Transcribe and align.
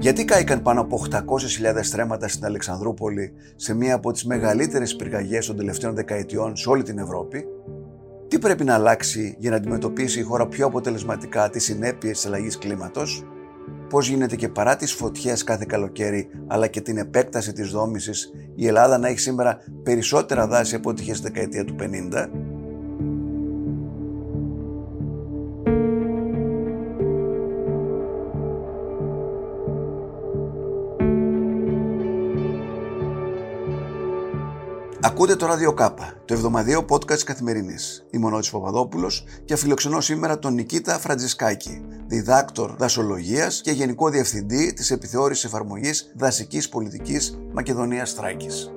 Γιατί 0.00 0.24
κάηκαν 0.24 0.62
πάνω 0.62 0.80
από 0.80 1.04
800.000 1.10 1.18
στρέμματα 1.80 2.28
στην 2.28 2.44
Αλεξανδρούπολη 2.44 3.32
σε 3.56 3.74
μία 3.74 3.94
από 3.94 4.12
τις 4.12 4.24
μεγαλύτερες 4.24 4.96
πυρκαγιές 4.96 5.46
των 5.46 5.56
τελευταίων 5.56 5.94
δεκαετιών 5.94 6.56
σε 6.56 6.68
όλη 6.68 6.82
την 6.82 6.98
Ευρώπη, 6.98 7.44
τι 8.28 8.38
πρέπει 8.38 8.64
να 8.64 8.74
αλλάξει 8.74 9.36
για 9.38 9.50
να 9.50 9.56
αντιμετωπίσει 9.56 10.20
η 10.20 10.22
χώρα 10.22 10.46
πιο 10.46 10.66
αποτελεσματικά 10.66 11.50
τις 11.50 11.64
συνέπειες 11.64 12.16
της 12.16 12.26
αλλαγής 12.26 12.58
κλίματος, 12.58 13.24
πώς 13.88 14.08
γίνεται 14.08 14.36
και 14.36 14.48
παρά 14.48 14.76
τις 14.76 14.92
φωτιές 14.92 15.44
κάθε 15.44 15.64
καλοκαίρι 15.68 16.28
αλλά 16.46 16.66
και 16.66 16.80
την 16.80 16.96
επέκταση 16.96 17.52
της 17.52 17.70
δόμησης 17.70 18.32
η 18.54 18.66
Ελλάδα 18.66 18.98
να 18.98 19.08
έχει 19.08 19.18
σήμερα 19.18 19.58
περισσότερα 19.82 20.46
δάση 20.46 20.74
από 20.74 20.90
ό,τι 20.90 21.02
είχε 21.02 21.14
στη 21.14 21.22
δεκαετία 21.22 21.64
του 21.64 21.76
50, 21.78 22.30
Ακούτε 35.22 35.36
το 35.36 35.46
Radio 35.52 35.74
Κάπα, 35.74 36.22
το 36.24 36.34
εβδομαδιαίο 36.34 36.84
podcast 36.90 37.22
καθημερινής. 37.24 38.06
Είμαι 38.10 38.26
ο 38.26 38.30
Νότης 38.30 38.50
Παπαδόπουλος 38.50 39.24
και 39.44 39.56
φιλοξενώ 39.56 40.00
σήμερα 40.00 40.38
τον 40.38 40.54
Νικήτα 40.54 40.98
Φραντζισκάκη, 40.98 41.86
διδάκτορ 42.06 42.70
δασολογίας 42.70 43.60
και 43.64 43.70
γενικό 43.70 44.08
διευθυντή 44.08 44.72
της 44.72 44.90
επιθεώρησης 44.90 45.44
εφαρμογής 45.44 46.12
δασικής 46.16 46.68
πολιτικής 46.68 47.40
Μακεδονίας 47.52 48.12
Θράκης. 48.12 48.72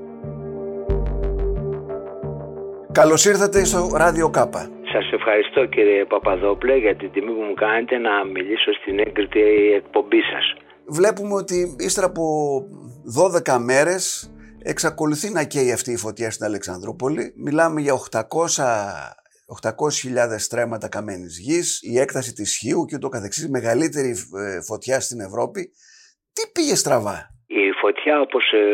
Καλώς 2.92 3.26
ήρθατε 3.26 3.64
στο 3.64 3.90
Radio 3.94 4.32
Κάπα. 4.32 4.70
Σας 4.94 5.12
ευχαριστώ 5.12 5.66
κύριε 5.66 6.06
Παπαδόπουλε 6.06 6.76
για 6.78 6.96
την 6.96 7.12
τιμή 7.12 7.32
που 7.32 7.42
μου 7.42 7.54
κάνετε 7.54 7.98
να 7.98 8.26
μιλήσω 8.26 8.72
στην 8.82 9.00
έγκριτη 9.00 9.42
εκπομπή 9.76 10.22
σας. 10.22 10.46
Βλέπουμε 10.86 11.34
ότι 11.34 11.76
ύστερα 11.80 12.08
από 12.08 12.24
12 13.04 13.58
μέρες 13.60 14.33
Εξακολουθεί 14.66 15.30
να 15.30 15.44
καίει 15.44 15.72
αυτή 15.72 15.92
η 15.92 15.98
φωτιά 15.98 16.32
στην 16.32 16.46
Αλεξανδρούπολη. 16.46 17.34
Μιλάμε 17.46 17.82
για 17.82 17.94
800 18.12 18.22
800.000 19.62 20.40
στρέμματα 20.48 20.88
καμένης 20.90 21.36
γης, 21.46 21.68
η 21.92 22.00
έκταση 22.00 22.32
της 22.34 22.50
Χίου 22.60 22.86
και 22.86 22.96
ούτω 22.96 23.10
καθεξής, 23.10 23.50
μεγαλύτερη 23.50 24.12
ε, 24.12 24.62
φωτιά 24.70 25.00
στην 25.00 25.20
Ευρώπη. 25.28 25.62
Τι 26.36 26.44
πήγε 26.54 26.76
στραβά; 26.76 27.18
Η 27.48 27.72
φωτιά 27.82 28.16
όπως 28.22 28.46
ε, 28.52 28.66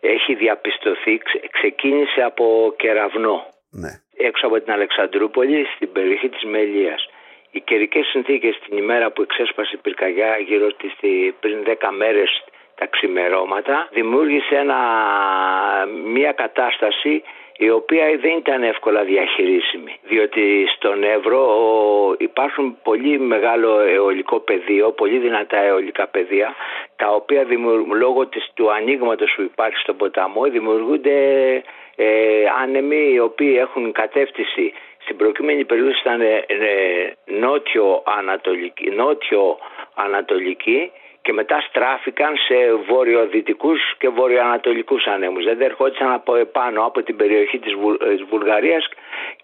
έχει 0.00 0.34
διαπιστωθεί 0.34 1.14
ξεκίνησε 1.58 2.20
από 2.30 2.74
κεραυνό. 2.76 3.36
Ναι. 3.70 3.92
Έξω 4.28 4.46
από 4.46 4.60
την 4.60 4.72
Αλεξανδρούπολη 4.72 5.64
στην 5.74 5.92
περιοχή 5.92 6.28
της 6.28 6.44
Μελίας. 6.44 7.02
Οι 7.50 7.60
καιρικές 7.60 8.06
συνθήκες 8.06 8.58
την 8.64 8.76
ημέρα 8.78 9.12
που 9.12 9.22
εξέσπασε 9.22 9.72
η 9.74 9.80
πυρκαγιά 9.82 10.38
γύρω 10.48 10.70
στις 10.70 10.92
πριν 11.40 11.58
10 11.66 11.90
μέρες 11.96 12.30
τα 12.82 12.88
ξημερώματα 12.88 13.88
δημιούργησε 13.92 14.54
ένα, 14.56 14.78
μια 16.04 16.32
κατάσταση 16.32 17.22
η 17.56 17.70
οποία 17.70 18.04
δεν 18.20 18.36
ήταν 18.36 18.62
εύκολα 18.62 19.02
διαχειρίσιμη. 19.04 19.94
Διότι 20.02 20.64
στον 20.76 21.02
Εύρο 21.04 21.42
υπάρχουν 22.18 22.78
πολύ 22.82 23.18
μεγάλο 23.18 23.80
αιωλικό 23.80 24.38
πεδίο, 24.40 24.90
πολύ 24.90 25.18
δυνατά 25.18 25.58
αιωλικά 25.58 26.06
πεδία 26.06 26.54
τα 26.96 27.08
οποία 27.08 27.46
λόγω 27.98 28.26
της, 28.26 28.50
του 28.54 28.72
ανοίγματος 28.72 29.32
που 29.36 29.42
υπάρχει 29.42 29.78
στον 29.78 29.96
ποταμό 29.96 30.42
δημιουργούνται 30.42 31.18
ε, 31.96 32.06
άνεμοι 32.62 33.10
οι 33.12 33.18
οποίοι 33.18 33.56
έχουν 33.58 33.92
κατεύθυνση. 33.92 34.72
Στην 34.98 35.16
προκειμένη 35.16 35.64
περίπτωση 35.64 36.00
ήταν 36.00 36.20
ε, 36.20 36.44
ε, 36.46 37.12
νότιο-ανατολική 37.26 38.90
νότιο 38.90 39.58
-ανατολική, 39.96 40.90
και 41.22 41.32
μετά 41.32 41.60
στράφηκαν 41.60 42.36
σε 42.36 42.74
βορειοδυτικούς 42.88 43.80
και 43.98 44.08
βορειοανατολικούς 44.08 45.06
ανέμους. 45.06 45.44
Δεν 45.44 45.60
ερχόντουσαν 45.60 46.12
από 46.12 46.36
επάνω 46.36 46.84
από 46.84 47.02
την 47.02 47.16
περιοχή 47.16 47.58
της, 47.58 47.72
ε, 47.72 48.24
Βουλγαρίας 48.28 48.88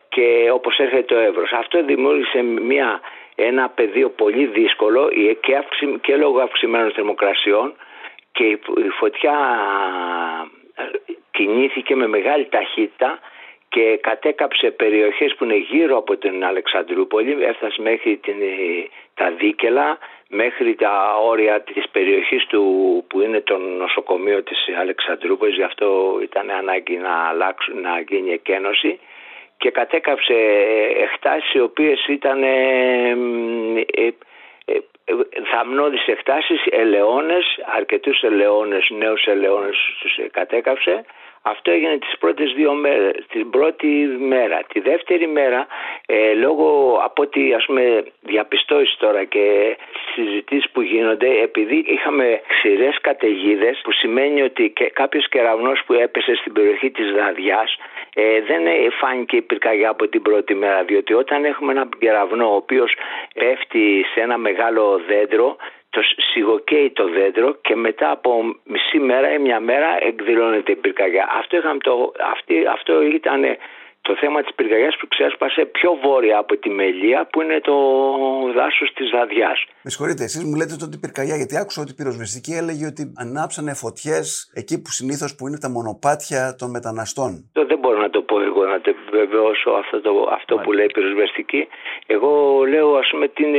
και 0.09 0.51
όπως 0.53 0.79
έρχεται 0.79 1.03
το 1.03 1.17
Εύρος. 1.17 1.53
Αυτό 1.53 1.85
δημιούργησε 1.85 2.43
μια, 2.43 3.01
ένα 3.35 3.69
πεδίο 3.69 4.09
πολύ 4.09 4.47
δύσκολο 4.47 5.11
και, 5.41 5.57
αυξη, 5.57 5.99
και 6.01 6.17
λόγω 6.17 6.41
αυξημένων 6.41 6.91
θερμοκρασιών 6.91 7.75
και 8.33 8.45
η 8.45 8.89
φωτιά 8.99 9.37
ε, 10.75 10.83
κινήθηκε 11.31 11.97
με 11.97 12.07
μεγάλη 12.07 12.49
ταχύτητα 12.49 13.19
και 13.69 13.99
κατέκαψε 14.01 14.71
περιοχές 14.71 15.35
που 15.35 15.45
είναι 15.45 15.57
γύρω 15.57 15.97
από 15.97 16.17
την 16.17 16.45
Αλεξανδρούπολη, 16.45 17.37
έφτασε 17.41 17.83
μέχρι 17.83 18.17
την, 18.17 18.37
τα 19.15 19.31
Δίκελα, 19.31 19.99
μέχρι 20.29 20.75
τα 20.75 21.19
όρια 21.23 21.61
της 21.61 21.89
περιοχής 21.89 22.47
του 22.47 22.63
που 23.09 23.21
είναι 23.21 23.41
το 23.41 23.59
νοσοκομείο 23.59 24.43
της 24.43 24.59
Αλεξανδρούπολης, 24.81 25.55
γι' 25.55 25.63
αυτό 25.63 26.19
ήταν 26.23 26.51
ανάγκη 26.51 26.97
να, 26.97 27.29
αλλάξουν, 27.29 27.81
να 27.81 28.01
γίνει 28.01 28.31
εκένωση. 28.33 29.01
Και 29.57 29.71
κατέκαψε 29.71 30.35
εκτάσεις 31.03 31.53
οι 31.53 31.61
οποίες 31.61 32.07
ήταν 32.07 32.43
ε, 32.43 33.11
ε, 33.95 34.11
ε, 34.65 35.15
θαμνώδεις 35.53 36.07
εκτάσεις, 36.07 36.67
ελαιώνες, 36.71 37.45
αρκετούς 37.77 38.23
ελαιώνες, 38.23 38.89
νέους 38.91 39.27
ελαιώνες 39.27 39.77
τους 40.01 40.31
κατέκαψε 40.31 41.05
αυτό 41.43 41.71
έγινε 41.71 41.99
τις 41.99 42.19
πρώτες 42.19 42.53
δύο 42.53 42.73
μέρες, 42.73 43.27
την 43.33 43.51
πρώτη 43.51 43.87
μέρα. 44.19 44.61
Τη 44.73 44.81
δεύτερη 44.81 45.27
μέρα, 45.27 45.67
ε, 46.07 46.35
λόγω 46.35 47.01
από 47.05 47.23
ό,τι 47.23 47.55
ας 47.55 47.65
πούμε 47.65 48.05
διαπιστώσεις 48.21 48.97
τώρα 48.97 49.25
και 49.25 49.77
συζητήσεις 50.15 50.71
που 50.71 50.81
γίνονται, 50.81 51.41
επειδή 51.43 51.85
είχαμε 51.87 52.41
ξηρές 52.49 53.01
καταιγίδες, 53.01 53.81
που 53.83 53.93
σημαίνει 53.93 54.43
ότι 54.43 54.71
και 54.71 54.85
κάποιος 54.85 55.29
κεραυνός 55.29 55.83
που 55.87 55.93
έπεσε 55.93 56.35
στην 56.35 56.53
περιοχή 56.53 56.91
της 56.91 57.13
Δαδιάς 57.13 57.77
ε, 58.15 58.41
δεν 58.41 58.63
φάνηκε 59.01 59.37
η 59.37 59.43
πυρκαγιά 59.43 59.89
από 59.91 60.09
την 60.09 60.23
πρώτη 60.23 60.55
μέρα, 60.55 60.83
διότι 60.83 61.15
όταν 61.15 61.45
έχουμε 61.45 61.73
ένα 61.73 61.89
κεραυνό 61.99 62.53
ο 62.53 62.55
οποίος 62.55 62.93
πέφτει 63.35 64.05
σε 64.15 64.21
ένα 64.21 64.37
μεγάλο 64.39 65.01
δέντρο, 65.07 65.57
το 65.91 66.01
σιγοκαίει 66.33 66.91
το 66.91 67.09
δέντρο 67.09 67.55
και 67.55 67.75
μετά 67.75 68.11
από 68.11 68.31
μισή 68.65 68.99
μέρα 68.99 69.33
ή 69.35 69.39
μια 69.39 69.61
μέρα 69.61 69.99
εκδηλώνεται 70.01 70.73
η 70.73 70.77
πυρκαγιά. 70.77 71.29
Αυτό, 71.39 71.79
το, 71.79 72.13
αυτή, 72.33 72.67
αυτό 72.67 73.03
ήταν 73.03 73.43
το 74.09 74.17
θέμα 74.21 74.43
της 74.43 74.55
πυρκαγιάς 74.55 74.97
που 75.01 75.09
ξέσπασε 75.09 75.65
πιο 75.65 75.91
βόρεια 76.05 76.39
από 76.39 76.57
τη 76.57 76.69
Μελία 76.71 77.29
που 77.31 77.43
είναι 77.43 77.61
το 77.61 77.77
δάσος 78.57 78.93
της 78.95 79.11
Δαδιάς. 79.11 79.59
Με 79.83 79.91
συγχωρείτε, 79.91 80.23
εσείς 80.25 80.45
μου 80.45 80.55
λέτε 80.55 80.75
ότι 80.83 80.97
η 80.97 81.01
πυρκαγιά 81.05 81.37
γιατί 81.37 81.57
άκουσα 81.57 81.83
ότι 81.83 81.91
η 81.91 81.95
πυροσβεστική 81.95 82.53
έλεγε 82.53 82.87
ότι 82.87 83.13
ανάψανε 83.17 83.75
φωτιές 83.75 84.51
εκεί 84.55 84.83
που 84.83 84.91
συνήθως 84.91 85.35
που 85.35 85.47
είναι 85.47 85.59
τα 85.59 85.71
μονοπάτια 85.71 86.55
των 86.59 86.71
μεταναστών. 86.71 87.51
Το 87.53 87.67
δεν 87.67 87.79
μπορώ 87.79 87.99
να 88.01 88.11
το 88.11 88.21
πω 88.23 88.37
εγώ 88.79 88.87
να 88.87 88.95
το 88.95 89.17
βεβαιώσω 89.19 89.71
αυτό, 89.71 90.01
το, 90.01 90.13
αυτό 90.39 90.57
που 90.57 90.73
λέει 90.73 90.85
η 90.85 90.93
πυροσβεστική. 90.93 91.69
Εγώ 92.07 92.65
λέω 92.73 92.89
ας 92.97 93.09
πούμε 93.11 93.29
την 93.29 93.51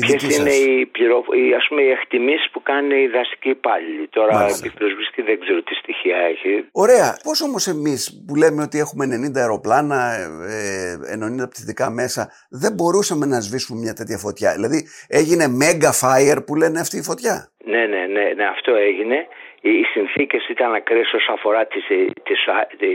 Ποιες 0.00 0.22
είναι 0.22 0.50
οι, 0.50 0.86
πληρο... 0.86 1.24
οι, 1.32 1.54
ας 1.54 1.66
πούμε, 1.68 1.82
οι 1.82 1.90
εκτιμήσεις 1.90 2.50
που 2.52 2.62
κάνει 2.62 3.02
η 3.02 3.08
δασική 3.08 3.48
υπάλληλη. 3.48 4.08
Τώρα 4.08 4.46
η 4.64 4.70
πυροσβεστική 4.70 5.22
δεν 5.22 5.40
ξέρω 5.40 5.62
τι 5.62 5.74
στοιχεία 5.74 6.16
έχει. 6.16 6.68
Ωραία. 6.72 7.18
Πώς 7.22 7.42
όμως 7.42 7.66
εμείς 7.66 8.24
που 8.26 8.34
λέμε 8.34 8.62
ότι 8.62 8.78
έχουμε 8.78 9.04
90 9.04 9.36
αεροπλάνα, 9.36 10.00
ε, 10.48 11.42
90 11.44 11.48
πτυτικά 11.48 11.90
μέσα, 11.90 12.30
δεν 12.50 12.72
μπορούσαμε 12.72 13.26
να 13.26 13.40
σβήσουμε 13.40 13.78
μια 13.80 13.92
τέτοια 13.92 14.18
φωτιά; 14.18 14.52
Δηλαδή 14.52 14.88
έγινε 15.08 15.44
mega 15.62 15.90
fire 16.02 16.40
που 16.46 16.54
λένε 16.54 16.80
αυτή 16.80 16.96
η 16.96 17.02
φωτιά; 17.02 17.34
Ναι, 17.64 17.86
ναι, 17.86 18.06
ναι, 18.06 18.24
ναι 18.36 18.44
αυτό 18.44 18.74
έγινε 18.74 19.26
οι 19.70 19.82
συνθήκες 19.82 20.48
ήταν 20.48 20.74
ακραίες 20.74 21.12
όσον 21.12 21.34
αφορά 21.34 21.66
τις, 21.66 21.84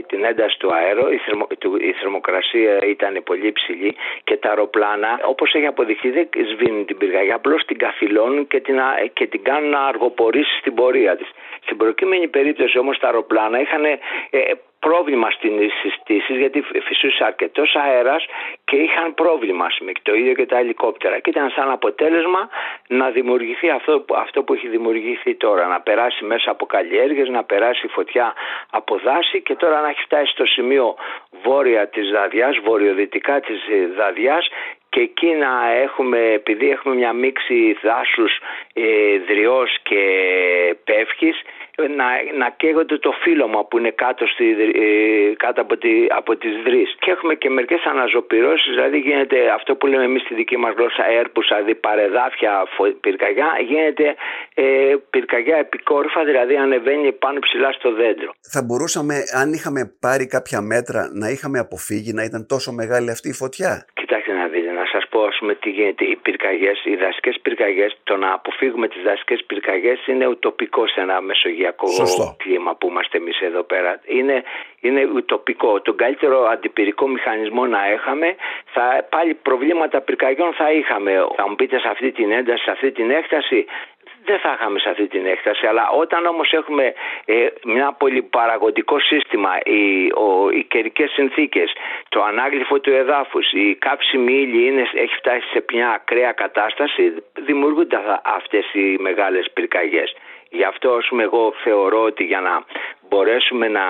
την 0.08 0.24
ένταση 0.24 0.60
του 0.60 0.74
αέρου, 0.74 1.12
η, 1.12 1.18
θερμο, 1.18 1.48
η 1.80 1.92
θερμοκρασία 1.92 2.80
ήταν 2.86 3.22
πολύ 3.26 3.52
ψηλή 3.52 3.96
και 4.24 4.38
τα 4.38 4.50
αεροπλάνα 4.50 5.20
όπως 5.24 5.54
έχει 5.54 5.66
αποδειχθεί 5.66 6.10
δεν 6.10 6.30
σβήνουν 6.52 6.86
την 6.86 6.98
πυρκαγιά, 6.98 7.36
απλώς 7.36 7.66
την 7.66 7.78
καθυλώνουν 7.78 8.48
και 8.48 8.60
την, 8.60 8.76
και 9.14 9.28
την 9.28 9.44
κάνουν 9.44 9.70
να 9.70 9.80
αργοπορήσει 9.80 10.58
στην 10.60 10.74
πορεία 10.74 11.16
της. 11.16 11.30
Στην 11.64 11.78
προκείμενη 11.78 12.28
περίπτωση 12.28 12.78
όμως 12.78 13.00
τα 13.00 13.08
αεροπλάνα 13.08 13.60
είχαν 13.60 13.86
ε, 13.86 13.98
πρόβλημα 14.80 15.30
στην 15.32 15.52
συστήσεις 15.82 16.38
γιατί 16.38 16.64
φυσούσε 16.84 17.24
αρκετός 17.24 17.76
αέρας 17.76 18.26
και 18.66 18.76
είχαν 18.76 19.14
πρόβλημα 19.14 19.68
με 19.80 19.92
το 20.02 20.14
ίδιο 20.14 20.34
και 20.34 20.46
τα 20.46 20.58
ελικόπτερα. 20.58 21.20
Και 21.20 21.30
ήταν 21.30 21.50
σαν 21.50 21.72
αποτέλεσμα 21.72 22.50
να 22.88 23.10
δημιουργηθεί 23.10 23.70
αυτό, 23.70 24.06
αυτό 24.16 24.44
που 24.44 24.54
έχει 24.54 24.68
δημιουργηθεί 24.68 25.36
τώρα. 25.36 25.68
Να 25.68 25.82
περάσει 25.82 26.26
μέσα 26.26 26.52
από 26.52 26.66
καλλιέργειες, 26.66 27.30
να 27.30 27.44
περάσει 27.44 27.88
φωτιά 27.88 28.34
από 28.70 28.98
δάση 29.04 29.42
και 29.42 29.56
τώρα 29.56 29.82
να 29.82 29.90
έχει 29.90 30.02
φτάσει 30.02 30.32
στο 30.32 30.46
σημείο 30.46 30.96
βόρεια 31.44 31.88
της 31.88 32.10
Δαδιάς, 32.10 32.58
βορειοδυτικά 32.64 33.40
της 33.40 33.58
Δαδιάς 33.98 34.48
και 34.90 35.00
εκεί 35.00 35.28
να 35.28 35.72
έχουμε, 35.72 36.20
επειδή 36.20 36.70
έχουμε 36.70 36.96
μια 36.96 37.14
μίξη 37.14 37.78
δάσους 37.82 38.40
ε, 38.74 39.18
δριός 39.28 39.78
και 39.84 40.04
πεύχης, 41.20 41.42
να, 42.00 42.08
να 42.42 42.50
καίγονται 42.50 42.98
το 42.98 43.12
φύλλωμα 43.24 43.66
που 43.66 43.78
είναι 43.78 43.92
κάτω, 43.92 44.26
στη, 44.34 44.46
ε, 44.52 45.36
κάτω 45.36 45.62
από, 45.62 45.78
τη, 45.78 45.92
από 46.10 46.36
τις 46.36 46.54
δρύς. 46.66 46.96
Και 47.00 47.12
έχουμε 47.12 47.34
και 47.36 47.50
μερικές 47.50 47.82
αναζωπυρώσεις, 47.86 48.70
δηλαδή 48.76 48.98
γίνεται 48.98 49.38
αυτό 49.58 49.76
που 49.76 49.88
λέμε 49.88 50.04
εμείς 50.04 50.22
στη 50.22 50.34
δική 50.36 50.58
μας 50.58 50.74
γλώσσα 50.78 51.06
έρπους, 51.22 51.48
δηλαδή 51.48 51.76
παρεδάφια 51.76 52.54
πυρκαγιά, 53.02 53.50
γίνεται 53.68 54.16
ε, 54.54 54.96
πυρκαγιά 55.10 55.58
επικόρυφα, 55.58 56.24
δηλαδή 56.24 56.56
ανεβαίνει 56.56 57.12
πάνω 57.12 57.40
ψηλά 57.40 57.72
στο 57.72 57.94
δέντρο. 57.94 58.32
Θα 58.54 58.62
μπορούσαμε, 58.64 59.16
αν 59.42 59.54
είχαμε 59.54 59.82
πάρει 60.00 60.28
κάποια 60.28 60.62
μέτρα, 60.62 61.10
να 61.14 61.30
είχαμε 61.30 61.60
αποφύγει 61.60 62.14
να 62.14 62.24
ήταν 62.24 62.46
τόσο 62.46 62.72
μεγάλη 62.72 63.10
αυτή 63.12 63.30
η 63.30 63.34
φωτιά; 63.34 63.86
Κοιτάξτε 63.94 64.34
να 65.20 65.32
δείτε, 65.32 65.38
να 65.38 65.38
σα 65.38 65.38
πω 65.38 65.40
πούμε 65.40 65.56
τι 65.56 65.70
γίνεται. 65.70 66.06
Οι 66.06 66.16
πυρκαγιές, 66.16 66.86
οι 66.86 66.96
δασικέ 66.96 67.32
πυρκαγιές, 67.42 67.98
το 68.04 68.16
να 68.18 68.34
αποφύγουμε 68.34 68.88
τις 68.88 69.02
δασικέ 69.04 69.36
πυρκαγιές 69.48 70.08
είναι 70.08 70.28
ουτοπικό 70.28 70.88
σε 70.88 71.02
ένα 71.02 71.22
μεσογειακό 71.22 71.88
Σωστό. 71.88 72.36
κλίμα 72.38 72.76
που 72.76 72.88
είμαστε 72.88 73.18
εμείς 73.18 73.40
εδώ 73.42 73.64
πέρα. 73.64 74.02
Είναι, 74.06 74.44
είναι 74.82 75.10
ουτοπικό. 75.16 75.82
Τον 75.82 75.96
καλύτερο 75.96 76.46
αντιπυρικό 76.46 77.08
μηχανισμό 77.08 77.66
να 77.66 77.86
έχαμε, 77.86 78.36
θα, 78.74 79.08
πάλι 79.10 79.34
προβλήματα 79.34 80.02
πυρκαγιών 80.02 80.54
θα 80.54 80.72
είχαμε. 80.72 81.12
Θα 81.36 81.50
μου 81.50 81.56
πείτε 81.56 81.80
σε 81.80 81.88
αυτή 81.88 82.12
την 82.12 82.32
ένταση, 82.32 82.64
σε 82.64 82.72
αυτή 82.72 82.92
την 82.92 83.12
έκταση, 83.12 83.66
δεν 84.30 84.40
θα 84.44 84.52
είχαμε 84.56 84.80
σε 84.80 84.90
αυτή 84.90 85.08
την 85.08 85.26
έκταση. 85.26 85.66
Αλλά 85.72 85.84
όταν 86.04 86.26
όμως 86.26 86.48
έχουμε 86.60 86.86
ε, 87.26 87.48
μια 87.74 87.88
πολυπαραγωγικό 88.02 89.00
σύστημα, 89.00 89.52
οι, 89.64 89.84
ο, 90.26 90.50
οι 90.58 90.64
καιρικές 90.74 91.10
συνθήκες, 91.12 91.70
το 92.10 92.20
ανάγλυφο 92.30 92.80
του 92.80 92.92
εδάφους, 93.02 93.46
η 93.52 93.76
κάψιμη 93.86 94.34
ύλη 94.44 94.62
είναι, 94.68 94.84
έχει 95.04 95.16
φτάσει 95.22 95.48
σε 95.54 95.66
μια 95.74 95.90
ακραία 95.90 96.32
κατάσταση, 96.32 97.04
δημιουργούνται 97.48 97.98
αυτές 98.38 98.66
οι 98.74 98.86
μεγάλες 99.00 99.46
πυρκαγιές. 99.54 100.10
Γι' 100.50 100.64
αυτό 100.64 100.90
πούμε, 101.10 101.24
εγώ 101.24 101.54
θεωρώ 101.64 102.02
ότι 102.04 102.24
για 102.24 102.42
να 102.48 102.64
μπορέσουμε 103.10 103.68
να 103.68 103.86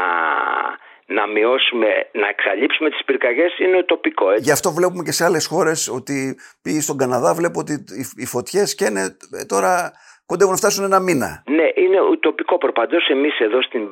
να 1.18 1.28
μειώσουμε, 1.28 1.88
να 2.22 2.28
εξαλείψουμε 2.28 2.90
τις 2.90 3.04
πυρκαγιές 3.06 3.58
είναι 3.60 3.84
τοπικό. 3.84 4.30
Έτσι. 4.32 4.44
Γι' 4.44 4.52
αυτό 4.52 4.72
βλέπουμε 4.72 5.04
και 5.04 5.12
σε 5.12 5.26
άλλες 5.26 5.46
χώρες 5.46 5.88
ότι 5.88 6.40
πήγε 6.62 6.82
στον 6.82 6.98
Καναδά 6.98 7.34
βλέπω 7.34 7.60
ότι 7.60 7.84
οι 8.16 8.26
φωτιές 8.26 8.76
και 8.76 8.86
είναι 8.86 9.18
ε, 9.32 9.46
τώρα 9.46 9.92
κοντεύουν 10.32 10.54
να 10.54 10.62
φτάσουν 10.64 10.84
ένα 10.84 11.00
μήνα. 11.00 11.30
Ναι, 11.58 11.68
είναι 11.84 11.98
τοπικό 12.20 12.58
προπαντός. 12.58 13.08
Εμείς 13.08 13.40
εδώ 13.40 13.62
στην, 13.62 13.84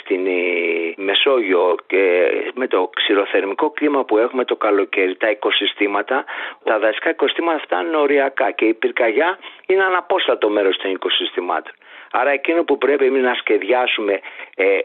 στην 0.00 0.26
ε, 0.26 0.30
Μεσόγειο 0.96 1.74
και 1.86 2.02
με 2.54 2.66
το 2.66 2.90
ξηροθερμικό 2.96 3.70
κλίμα 3.70 4.04
που 4.04 4.18
έχουμε 4.18 4.44
το 4.44 4.56
καλοκαίρι, 4.56 5.16
τα 5.16 5.30
οικοσυστήματα, 5.30 6.24
τα 6.64 6.78
δασικά 6.78 7.10
οικοσυστήματα 7.10 7.58
φτάνουν 7.58 7.94
οριακά 7.94 8.50
και 8.50 8.64
η 8.64 8.74
πυρκαγιά 8.74 9.38
είναι 9.66 9.84
αναπόστατο 9.84 10.48
μέρος 10.48 10.76
των 10.76 10.90
οικοσυστημάτων. 10.90 11.72
Άρα 12.10 12.30
εκείνο 12.30 12.62
που 12.64 12.78
πρέπει 12.78 13.04
εμείς 13.04 13.22
να 13.22 13.34
σχεδιάσουμε 13.34 14.20
ε, 14.56 14.78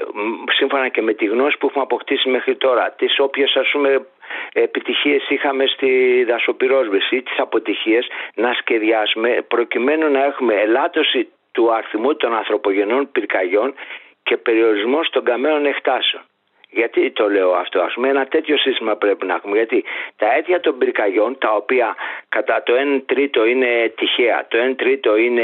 σύμφωνα 0.57 0.87
και 0.89 1.01
με 1.01 1.13
τη 1.13 1.25
γνώση 1.25 1.57
που 1.57 1.65
έχουμε 1.67 1.83
αποκτήσει 1.83 2.29
μέχρι 2.29 2.55
τώρα, 2.55 2.93
τις 2.97 3.19
όποιες 3.19 3.55
ας 3.55 3.69
πούμε 3.71 4.05
επιτυχίες 4.53 5.29
είχαμε 5.29 5.65
στη 5.67 6.23
δασοπυρόσβεση 6.23 7.15
ή 7.15 7.21
τις 7.21 7.39
αποτυχίες 7.39 8.07
να 8.35 8.53
σχεδιάσουμε 8.53 9.45
προκειμένου 9.47 10.11
να 10.11 10.23
έχουμε 10.23 10.53
ελάττωση 10.53 11.27
του 11.51 11.73
αριθμού 11.73 12.15
των 12.15 12.33
ανθρωπογενών 12.35 13.11
πυρκαγιών 13.11 13.73
και 14.23 14.37
περιορισμό 14.37 14.99
των 15.11 15.23
καμένων 15.23 15.65
εκτάσεων. 15.65 16.23
Γιατί 16.71 17.11
το 17.11 17.29
λέω 17.29 17.51
αυτό, 17.51 17.81
ας 17.81 17.93
πούμε, 17.93 18.07
ένα 18.09 18.25
τέτοιο 18.25 18.57
σύστημα 18.57 18.95
πρέπει 18.95 19.25
να 19.25 19.33
έχουμε. 19.33 19.55
Γιατί 19.57 19.83
τα 20.17 20.33
αίτια 20.33 20.59
των 20.59 20.77
πυρκαγιών, 20.77 21.37
τα 21.37 21.51
οποία 21.51 21.95
κατά 22.29 22.63
το 22.63 22.73
1 22.75 23.01
τρίτο 23.05 23.45
είναι 23.45 23.93
τυχαία, 23.97 24.45
το 24.47 24.57
1 24.57 24.75
τρίτο 24.75 25.17
είναι 25.17 25.43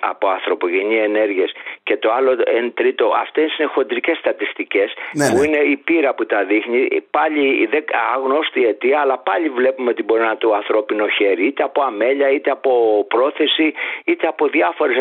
από 0.00 0.28
ανθρωπογενή 0.28 0.96
ενέργειες 0.96 1.52
και 1.82 1.96
το 1.96 2.12
άλλο 2.12 2.32
1 2.46 2.70
τρίτο, 2.74 3.12
αυτές 3.20 3.58
είναι 3.58 3.68
χοντρικές 3.68 4.16
στατιστικές 4.18 4.92
Ναι, 5.12 5.28
που 5.30 5.38
ναι. 5.38 5.46
είναι 5.46 5.56
η 5.58 5.76
πείρα 5.76 6.14
που 6.14 6.26
τα 6.26 6.44
δείχνει. 6.44 6.88
Πάλι 7.10 7.66
δεν- 7.66 7.84
αγνώστη 8.14 8.66
αιτία, 8.66 9.00
αλλά 9.00 9.18
πάλι 9.18 9.48
βλέπουμε 9.48 9.90
ότι 9.90 10.02
μπορεί 10.02 10.20
να 10.20 10.26
είναι 10.26 10.36
το 10.36 10.52
ανθρώπινο 10.54 11.06
χέρι, 11.08 11.46
είτε 11.46 11.62
από 11.62 11.82
αμέλεια, 11.82 12.30
είτε 12.30 12.50
από 12.50 13.04
πρόθεση, 13.08 13.74
είτε 14.04 14.26
από 14.26 14.46
διάφορες 14.46 14.96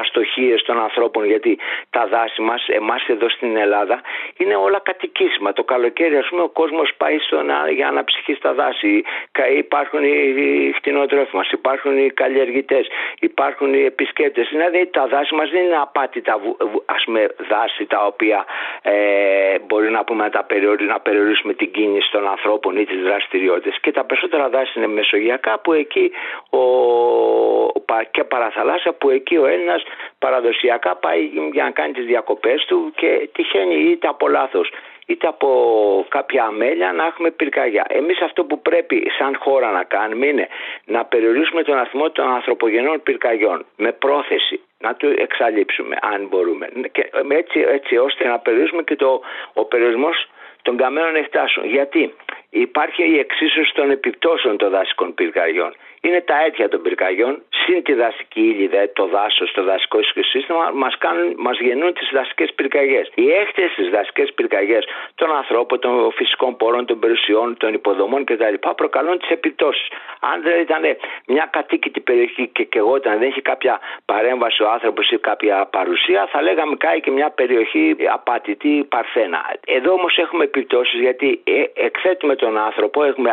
αστοχίες 0.00 0.62
των 0.62 0.80
ανθρώπων. 0.80 1.24
Γιατί 1.24 1.58
τα 1.90 2.06
δάση 2.06 2.40
μας, 2.42 2.68
εμάς 2.68 3.06
εδώ 3.08 3.28
στην 3.28 3.56
Ελλάδα, 3.56 4.00
είναι 4.36 4.56
όλα 4.58 4.80
κατοικίσιμα. 4.84 5.52
Το 5.52 5.64
καλοκαίρι, 5.64 6.16
ας 6.16 6.26
πούμε, 6.28 6.42
ο 6.42 6.48
κόσμος 6.48 6.90
πάει 6.96 7.18
στον, 7.18 7.46
για 7.74 7.90
να 7.90 8.04
ψυχεί 8.04 8.34
στα 8.34 8.52
δάση. 8.54 9.02
Κα- 9.32 9.48
Υπάρχουν 9.48 10.02
οι 10.04 10.70
κτηνοτρόφοι 10.76 11.36
μα, 11.36 11.44
υπάρχουν 11.52 11.98
οι 11.98 12.10
καλλιεργητές, 12.10 12.86
υπάρχουν 13.20 13.74
οι 13.74 13.82
επισκέπτες. 13.84 14.48
Δηλαδή 14.50 14.86
τα 14.86 15.06
δάση 15.06 15.34
μας 15.34 15.50
δεν 15.50 15.62
είναι 15.64 15.76
απάτητα 15.80 16.38
βου- 16.38 16.56
βου- 16.70 16.82
ας 16.86 17.02
πούμε, 17.04 17.26
δάση 17.48 17.86
τα 17.86 18.06
οποία 18.06 18.44
ε, 18.82 19.58
μπορεί 19.66 19.90
να 19.90 20.04
πούμε 20.04 20.22
να, 20.24 20.30
τα 20.30 20.44
περιορι- 20.44 20.88
να 20.88 21.00
περιορίσουμε 21.00 21.52
την 21.54 21.70
κίνηση 21.70 22.10
των 22.10 22.28
ανθρώπων 22.28 22.76
ή 22.76 22.84
τις 22.84 23.02
δραστηριότητες. 23.02 23.80
Και 23.80 23.92
τα 23.92 24.04
περισσότερα 24.04 24.48
δάση 24.48 24.72
είναι 24.76 24.86
μεσογειακά 24.86 25.58
που 25.58 25.72
εκεί 25.72 26.10
ο, 26.50 26.62
πα- 27.80 28.04
και 28.10 28.24
παραθαλάσσια 28.24 28.92
που 28.92 29.10
εκεί 29.10 29.36
ο 29.36 29.46
Έλληνας 29.46 29.82
παραδοσιακά 30.18 30.96
πάει 30.96 31.30
για 31.52 31.64
να 31.64 31.70
κάνει 31.70 31.92
τις 31.92 32.04
διακοπές 32.04 32.64
του 32.64 32.92
και 32.96 33.28
τυχαίνει 33.32 33.74
είτε 33.74 34.08
από 34.08 34.28
λάθος 34.48 34.70
είτε 35.06 35.26
από 35.26 35.48
κάποια 36.08 36.44
αμέλεια 36.44 36.92
να 36.92 37.04
έχουμε 37.06 37.30
πυρκαγιά. 37.30 37.84
Εμείς 37.88 38.20
αυτό 38.20 38.44
που 38.44 38.62
πρέπει 38.62 39.10
σαν 39.18 39.36
χώρα 39.38 39.70
να 39.70 39.84
κάνουμε 39.84 40.26
είναι 40.26 40.48
να 40.84 41.04
περιορίσουμε 41.04 41.62
τον 41.62 41.78
αριθμό 41.78 42.10
των 42.10 42.26
ανθρωπογενών 42.26 43.02
πυρκαγιών 43.02 43.64
με 43.76 43.92
πρόθεση 43.92 44.60
να 44.78 44.94
του 44.94 45.14
εξαλείψουμε 45.18 45.96
αν 46.00 46.26
μπορούμε 46.26 46.66
και 46.92 47.10
έτσι, 47.30 47.60
έτσι 47.60 47.96
ώστε 47.96 48.28
να 48.28 48.38
περιορίσουμε 48.38 48.82
και 48.82 48.96
το, 48.96 49.20
ο 49.52 49.64
περιορισμός 49.64 50.28
των 50.62 50.76
καμένων 50.76 51.16
εκτάσεων. 51.16 51.66
Γιατί 51.66 52.14
υπάρχει 52.50 53.02
η 53.10 53.18
εξίσωση 53.18 53.74
των 53.74 53.90
επιπτώσεων 53.90 54.56
των 54.56 54.70
δασικών 54.70 55.14
πυρκαγιών. 55.14 55.74
Είναι 56.00 56.20
τα 56.20 56.44
αίτια 56.44 56.68
των 56.68 56.82
πυρκαγιών, 56.82 57.42
συν 57.50 57.82
τη 57.82 57.92
δασική 57.94 58.40
ύλη, 58.40 58.66
δε, 58.66 58.86
το 58.86 59.06
δάσος, 59.06 59.52
το 59.52 59.62
δασικό 59.64 59.98
οικοσύστημα, 60.00 60.70
μας 60.74 60.94
μας 61.36 61.58
γεννούν 61.60 61.94
τις 61.94 62.08
δασικές 62.12 62.52
πυρκαγιές. 62.54 63.10
Οι 63.14 63.30
έχτες 63.32 63.70
στι 63.70 63.88
δασικές 63.88 64.32
πυρκαγιές 64.34 64.84
των 65.14 65.36
ανθρώπων, 65.36 65.80
των 65.80 66.12
φυσικών 66.12 66.56
πόρων, 66.56 66.86
των 66.86 66.98
περιουσιών, 66.98 67.56
των 67.56 67.74
υποδομών 67.74 68.24
κτλ. 68.24 68.54
προκαλούν 68.76 69.18
τις 69.18 69.30
επιπτώσεις. 69.30 69.88
Αν 70.20 70.42
δεν 70.42 70.60
ήταν 70.60 70.82
μια 71.26 71.48
κατοίκητη 71.52 72.00
περιοχή 72.00 72.48
και 72.48 72.64
κεγόταν, 72.64 73.18
δεν 73.18 73.28
έχει 73.28 73.42
κάποια 73.42 73.80
παρέμβαση 74.04 74.62
ο 74.62 74.70
άνθρωπος 74.70 75.10
ή 75.10 75.18
κάποια 75.18 75.68
παρουσία, 75.70 76.26
θα 76.32 76.42
λέγαμε 76.42 76.76
κάει 76.76 77.00
και 77.00 77.10
μια 77.10 77.30
περιοχή 77.30 77.96
απατητή 78.12 78.86
παρθένα. 78.88 79.40
Εδώ 79.66 79.92
όμως 79.92 80.18
έχουμε 80.18 80.44
επιπτώσεις 80.44 81.00
γιατί 81.00 81.40
ε, 81.44 81.84
εκθέτουμε 81.86 82.34
τον 82.34 82.58
άνθρωπο, 82.58 83.04
έχουμε 83.04 83.30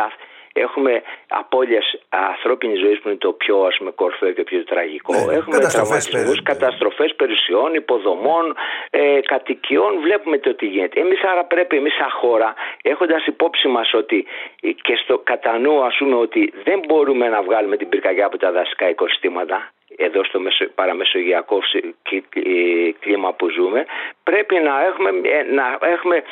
Έχουμε 0.60 1.02
απώλειες 1.28 2.00
ανθρώπινης 2.08 2.78
ζωής 2.80 2.98
που 3.00 3.08
είναι 3.08 3.16
το 3.18 3.32
πιο 3.32 3.56
ας 3.60 3.76
πούμε, 3.78 3.90
κορφαίο 3.90 4.32
και 4.32 4.42
πιο 4.42 4.64
τραγικό. 4.64 5.12
Ναι, 5.12 5.18
Έχουμε 5.20 5.56
καταστροφές 5.56 6.04
τραυματισμούς, 6.08 6.42
περι- 6.42 6.60
καταστροφές 6.60 7.14
περιουσιών, 7.16 7.74
υποδομών, 7.74 8.54
ε, 8.90 9.20
κατοικιών. 9.20 10.00
Βλέπουμε 10.00 10.38
το 10.38 10.54
τι 10.54 10.66
γίνεται. 10.66 11.00
Εμείς 11.00 11.22
άρα 11.24 11.44
πρέπει 11.44 11.76
εμείς 11.76 11.94
σαν 11.94 12.10
χώρα, 12.10 12.54
έχοντας 12.82 13.26
υπόψη 13.26 13.68
μας 13.68 13.94
ότι 13.94 14.26
ε, 14.60 14.70
και 14.70 14.96
στο 15.02 15.18
κατά 15.18 15.58
νου 15.58 15.84
ας 15.84 15.96
πούμε 15.98 16.14
ότι 16.16 16.52
δεν 16.64 16.80
μπορούμε 16.86 17.28
να 17.28 17.42
βγάλουμε 17.42 17.76
την 17.76 17.88
πυρκαγιά 17.88 18.26
από 18.26 18.38
τα 18.38 18.52
δασικά 18.52 18.88
οικοσυστήματα, 18.88 19.70
εδώ 19.96 20.24
στο 20.24 20.40
μεσο, 20.40 20.64
παραμεσογειακό 20.74 21.62
συ- 21.62 21.94
κλι- 22.02 22.36
ε, 22.36 22.92
κλίμα 23.00 23.32
που 23.32 23.48
ζούμε, 23.50 23.84
πρέπει 24.22 24.54
να 24.58 24.84
έχουμε, 24.84 25.10
ε, 25.10 25.42
να 25.42 25.78
έχουμε 25.80 26.22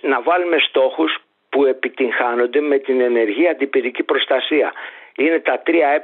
να 0.00 0.20
βάλουμε 0.22 0.56
στόχους 0.58 1.16
που 1.50 1.64
επιτυγχάνονται 1.64 2.60
με 2.60 2.78
την 2.78 3.00
ενεργή 3.00 3.48
αντιπυρική 3.48 4.02
προστασία. 4.02 4.72
Είναι 5.16 5.38
τα 5.40 5.58
τρία 5.58 5.88
ε 5.88 6.00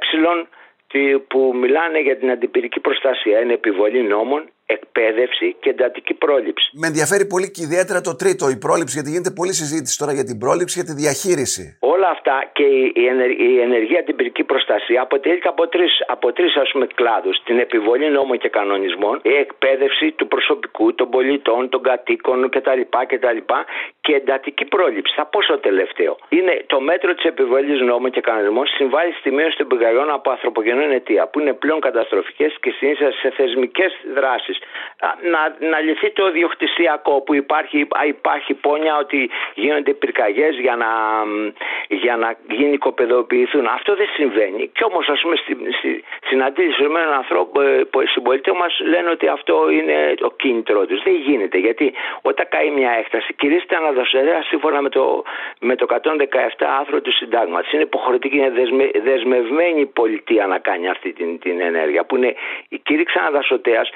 τι- 0.87 1.19
που 1.19 1.51
μιλάνε 1.55 1.99
για 1.99 2.17
την 2.17 2.31
αντιπυρική 2.31 2.79
προστασία. 2.79 3.39
Είναι 3.39 3.53
επιβολή 3.53 4.01
νόμων, 4.01 4.49
εκπαίδευση 4.75 5.55
και 5.59 5.69
εντατική 5.69 6.13
πρόληψη. 6.13 6.67
Με 6.81 6.87
ενδιαφέρει 6.87 7.25
πολύ 7.33 7.51
και 7.51 7.61
ιδιαίτερα 7.67 8.01
το 8.01 8.15
τρίτο, 8.15 8.49
η 8.49 8.57
πρόληψη, 8.65 8.93
γιατί 8.97 9.09
γίνεται 9.13 9.31
πολλή 9.39 9.53
συζήτηση 9.61 9.97
τώρα 10.01 10.13
για 10.17 10.25
την 10.29 10.37
πρόληψη, 10.43 10.73
για 10.79 10.87
τη 10.89 10.93
διαχείριση. 11.03 11.63
Όλα 11.93 12.09
αυτά 12.09 12.35
και 12.57 12.63
η, 12.63 12.91
η, 12.95 13.05
ενεργ- 13.13 13.39
η 13.39 13.59
ενεργή 13.67 13.97
αντιπυρική 13.97 14.43
προστασία 14.43 15.01
αποτελείται 15.01 15.47
από 15.47 15.67
τρεις 15.67 15.91
από 16.07 16.33
τρεις, 16.33 16.55
ας 16.55 16.69
πούμε, 16.71 16.87
κλάδους. 16.99 17.35
Την 17.43 17.59
επιβολή 17.59 18.09
νόμων 18.09 18.37
και 18.37 18.49
κανονισμών, 18.49 19.19
η 19.23 19.33
εκπαίδευση 19.43 20.11
του 20.11 20.27
προσωπικού, 20.27 20.95
των 20.95 21.09
πολιτών, 21.09 21.69
των 21.69 21.81
κατοίκων 21.83 22.49
κτλ. 22.49 22.81
κτλ 23.07 23.39
και 24.01 24.13
εντατική 24.13 24.65
πρόληψη. 24.65 25.13
Θα 25.15 25.25
πω 25.25 25.41
στο 25.41 25.57
τελευταίο. 25.57 26.17
Είναι 26.29 26.63
το 26.67 26.79
μέτρο 26.81 27.13
της 27.13 27.25
επιβολής 27.25 27.79
νόμων 27.81 28.11
και 28.11 28.21
κανονισμών 28.21 28.65
συμβάλλει 28.67 29.11
στη 29.19 29.31
μείωση 29.31 29.57
των 29.57 29.67
πυρκαγιών 29.67 30.09
από 30.09 30.29
ανθρωπογενών 30.29 30.91
αιτία, 30.91 31.27
που 31.27 31.39
είναι 31.39 31.53
πλέον 31.53 31.79
καταστροφικές 31.79 32.51
και 32.59 32.71
συνήθως 32.77 33.15
σε 33.19 33.29
θεσμικές 33.37 33.91
δράσεις 34.13 34.56
να, 35.31 35.67
να 35.69 35.79
λυθεί 35.79 36.11
το 36.11 36.31
διοκτησιακό 36.31 37.21
που 37.21 37.33
υπάρχει, 37.33 37.87
υπάρχει 38.07 38.53
πόνια 38.53 38.97
ότι 38.97 39.29
γίνονται 39.53 39.93
πυρκαγιές 39.93 40.55
για 40.59 40.75
να, 40.75 40.89
για 41.87 42.15
να 42.15 42.35
γενικοπαιδοποιηθούν. 42.49 43.65
Αυτό 43.65 43.95
δεν 43.95 44.07
συμβαίνει. 44.13 44.67
Και 44.67 44.83
όμως 44.83 45.09
ας 45.09 45.21
πούμε 45.21 45.35
στη, 45.35 45.57
στη 45.77 46.03
συναντήσεις 46.25 46.79
ορισμένων 46.79 47.13
ανθρώπων 47.13 47.65
ε, 47.65 48.07
συμπολιτών 48.13 48.57
μας 48.57 48.79
λένε 48.79 49.09
ότι 49.09 49.27
αυτό 49.27 49.69
είναι 49.69 50.13
το 50.17 50.31
κίνητρο 50.31 50.85
τους. 50.85 51.03
Δεν 51.03 51.15
γίνεται 51.15 51.57
γιατί 51.57 51.93
όταν 52.21 52.45
καεί 52.49 52.69
μια 52.69 52.91
έκταση 52.91 53.33
κηρύσσεται 53.33 53.75
αναδοσερέα 53.75 54.41
σύμφωνα 54.43 54.81
με 54.81 54.89
το, 54.89 55.23
με 55.59 55.75
το 55.75 55.85
117 55.89 56.65
άρθρο 56.79 57.01
του 57.01 57.11
συντάγματος. 57.11 57.71
Είναι 57.71 57.81
υποχρεωτική, 57.81 58.37
είναι 58.37 58.49
δεσμε, 58.49 58.89
δεσμευμένη 59.03 59.79
η 59.79 59.85
πολιτεία 59.85 60.47
να 60.47 60.57
κάνει 60.57 60.89
αυτή 60.89 61.13
την, 61.13 61.39
την 61.39 61.61
ενέργεια 61.61 62.05
που 62.05 62.15
είναι 62.15 62.35
η 62.69 62.77
κήρυξη 62.77 63.17
αναδασωτέας 63.19 63.89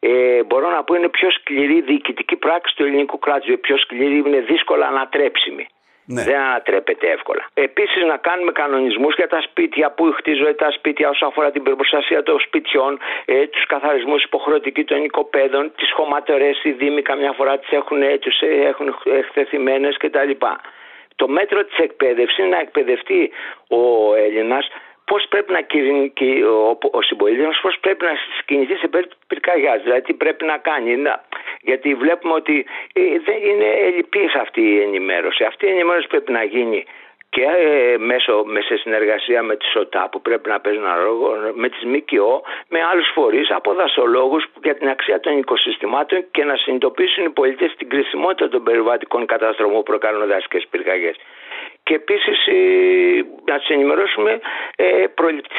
ε, 0.00 0.42
μπορώ 0.42 0.70
να 0.70 0.84
πω 0.84 0.94
είναι 0.94 1.08
πιο 1.08 1.30
σκληρή 1.30 1.80
διοικητική 1.80 2.36
πράξη 2.36 2.76
του 2.76 2.82
ελληνικού 2.84 3.18
κράτους. 3.18 3.60
Πιο 3.60 3.76
σκληρή 3.76 4.22
είναι 4.26 4.40
δύσκολα 4.40 4.86
ανατρέψιμη. 4.86 5.66
Ναι. 6.08 6.22
Δεν 6.22 6.40
ανατρέπεται 6.40 7.06
εύκολα. 7.10 7.48
Επίσης, 7.54 8.04
να 8.04 8.16
κάνουμε 8.16 8.52
κανονισμούς 8.52 9.14
για 9.14 9.28
τα 9.28 9.40
σπίτια 9.40 9.90
που 9.90 10.12
χτίζονται 10.16 10.54
τα 10.54 10.70
σπίτια 10.70 11.08
όσον 11.08 11.28
αφορά 11.28 11.50
την 11.50 11.62
προστασία 11.62 12.22
των 12.22 12.40
σπιτιών, 12.40 12.98
ε, 13.24 13.46
τους 13.46 13.66
καθαρισμούς 13.66 14.22
υποχρεωτικοί 14.24 14.84
των 14.84 15.04
οικοπαίδων, 15.04 15.72
τις 15.76 15.92
χωματερές, 15.92 16.64
οι 16.64 16.70
Δήμοι 16.70 17.02
καμιά 17.02 17.32
φορά 17.32 17.58
τις 17.58 17.70
έχουν, 17.70 18.02
ε, 18.02 18.18
τους 18.18 18.40
ε, 18.40 18.46
έχουν 18.46 18.96
εκθεθειμένε 19.04 19.88
κτλ. 19.98 20.30
Το 21.16 21.28
μέτρο 21.28 21.64
της 21.64 21.78
εκπαίδευσης 21.78 22.38
είναι 22.38 22.48
να 22.48 22.60
εκπαιδευτεί 22.60 23.30
ο 23.68 24.14
Έλληνας 24.14 24.68
πώς 25.06 25.26
πρέπει 25.28 25.52
να 25.52 25.60
κινηθεί 25.60 26.42
ο, 26.42 26.78
ο 26.90 27.02
συμπολίτη 27.02 27.42
μας, 27.42 27.58
πώς 27.62 27.78
πρέπει 27.80 28.04
να 28.04 28.14
κινηθεί 28.46 28.74
σε 28.74 28.88
περίπτωση 28.88 29.20
πυρκαγιάς. 29.26 29.82
Δηλαδή, 29.82 30.02
τι 30.02 30.12
πρέπει 30.12 30.44
να 30.44 30.56
κάνει. 30.56 30.96
Να, 30.96 31.24
γιατί 31.60 31.94
βλέπουμε 31.94 32.34
ότι 32.34 32.66
ε, 32.92 33.00
δεν 33.24 33.38
είναι 33.50 33.68
ελλειπής 33.86 34.34
αυτή 34.34 34.62
η 34.62 34.80
ενημέρωση. 34.80 35.44
Αυτή 35.44 35.66
η 35.66 35.70
ενημέρωση 35.70 36.06
πρέπει 36.06 36.32
να 36.32 36.42
γίνει 36.42 36.84
και 37.28 37.42
ε, 37.42 37.98
μέσω, 37.98 38.44
σε 38.68 38.76
συνεργασία 38.76 39.42
με 39.42 39.56
τη 39.56 39.64
ΣΟΤΑ 39.64 40.08
που 40.10 40.20
πρέπει 40.22 40.48
να 40.48 40.60
παίζουν 40.60 40.84
ένα 40.84 40.96
ρόλο, 40.96 41.52
με 41.54 41.68
τις 41.68 41.84
ΜΚΟ, 41.84 42.42
με 42.68 42.78
άλλους 42.90 43.08
φορείς, 43.14 43.50
από 43.50 43.74
δασολόγους 43.74 44.44
για 44.62 44.74
την 44.74 44.88
αξία 44.88 45.20
των 45.20 45.38
οικοσυστημάτων 45.38 46.24
και 46.30 46.44
να 46.44 46.56
συνειδητοποιήσουν 46.56 47.24
οι 47.24 47.30
πολίτες 47.30 47.74
την 47.76 47.88
κρισιμότητα 47.88 48.48
των 48.48 48.62
περιβατικών 48.62 49.26
καταστροφών 49.26 49.74
που 49.74 49.82
προκαλούν 49.82 50.26
δασικές 50.26 50.66
πυρκαγιές 50.70 51.16
και 51.86 51.94
επίσης 51.94 52.46
ε, 52.46 52.54
να 53.50 53.58
του 53.58 53.72
ενημερώσουμε 53.72 54.40
ε, 54.76 55.04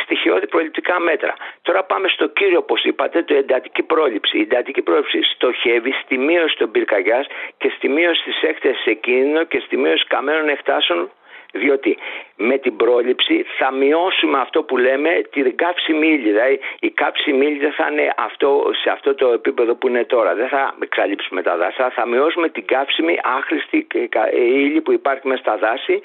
στοιχειώδη 0.04 0.48
προληπτικά 0.48 1.00
μέτρα. 1.00 1.34
Τώρα 1.62 1.84
πάμε 1.84 2.08
στο 2.08 2.28
κύριο, 2.28 2.58
όπως 2.58 2.84
είπατε, 2.84 3.24
το 3.24 3.36
εντατική 3.36 3.84
πρόληψη. 3.84 4.38
Η 4.38 4.42
εντατική 4.42 4.82
πρόληψη 4.82 5.20
στοχεύει 5.34 5.92
στη 6.04 6.18
μείωση 6.18 6.56
των 6.58 6.72
πυρκαγιάς 6.72 7.26
και 7.58 7.70
στη 7.76 7.88
μείωση 7.90 8.24
της 8.24 8.42
έκθεση 8.42 8.82
σε 8.82 8.94
κίνδυνο 8.94 9.44
και 9.44 9.60
στη 9.66 9.78
μείωση 9.78 10.06
καμένων 10.08 10.50
εκτάσεων 10.50 11.12
διότι 11.54 11.98
με 12.36 12.58
την 12.58 12.76
πρόληψη 12.76 13.46
θα 13.58 13.72
μειώσουμε 13.72 14.38
αυτό 14.40 14.64
που 14.64 14.78
λέμε 14.78 15.10
την 15.32 15.56
κάψιμη 15.56 16.08
ύλη. 16.08 16.30
Δηλαδή 16.32 16.60
η 16.80 16.90
κάψιμη 16.90 17.46
ύλη 17.46 17.60
δεν 17.60 17.72
θα 17.72 17.88
είναι 17.92 18.14
αυτό, 18.18 18.72
σε 18.84 18.90
αυτό 18.90 19.16
το 19.16 19.28
επίπεδο 19.28 19.76
που 19.76 19.88
είναι 19.88 20.04
τώρα. 20.04 20.36
Δεν 20.36 20.48
θα 20.48 20.76
εξαλείψουμε 20.82 21.42
τα 21.42 21.58
δάση, 21.58 21.78
θα 21.96 22.06
μειώσουμε 22.08 22.50
την 22.50 22.66
κάψιμη 22.66 23.16
άχρηστη 23.38 23.88
ύλη 24.34 24.82
που 24.82 24.92
υπάρχει 24.92 25.28
μέσα 25.28 25.42
στα 25.42 25.58
δάση 25.58 26.02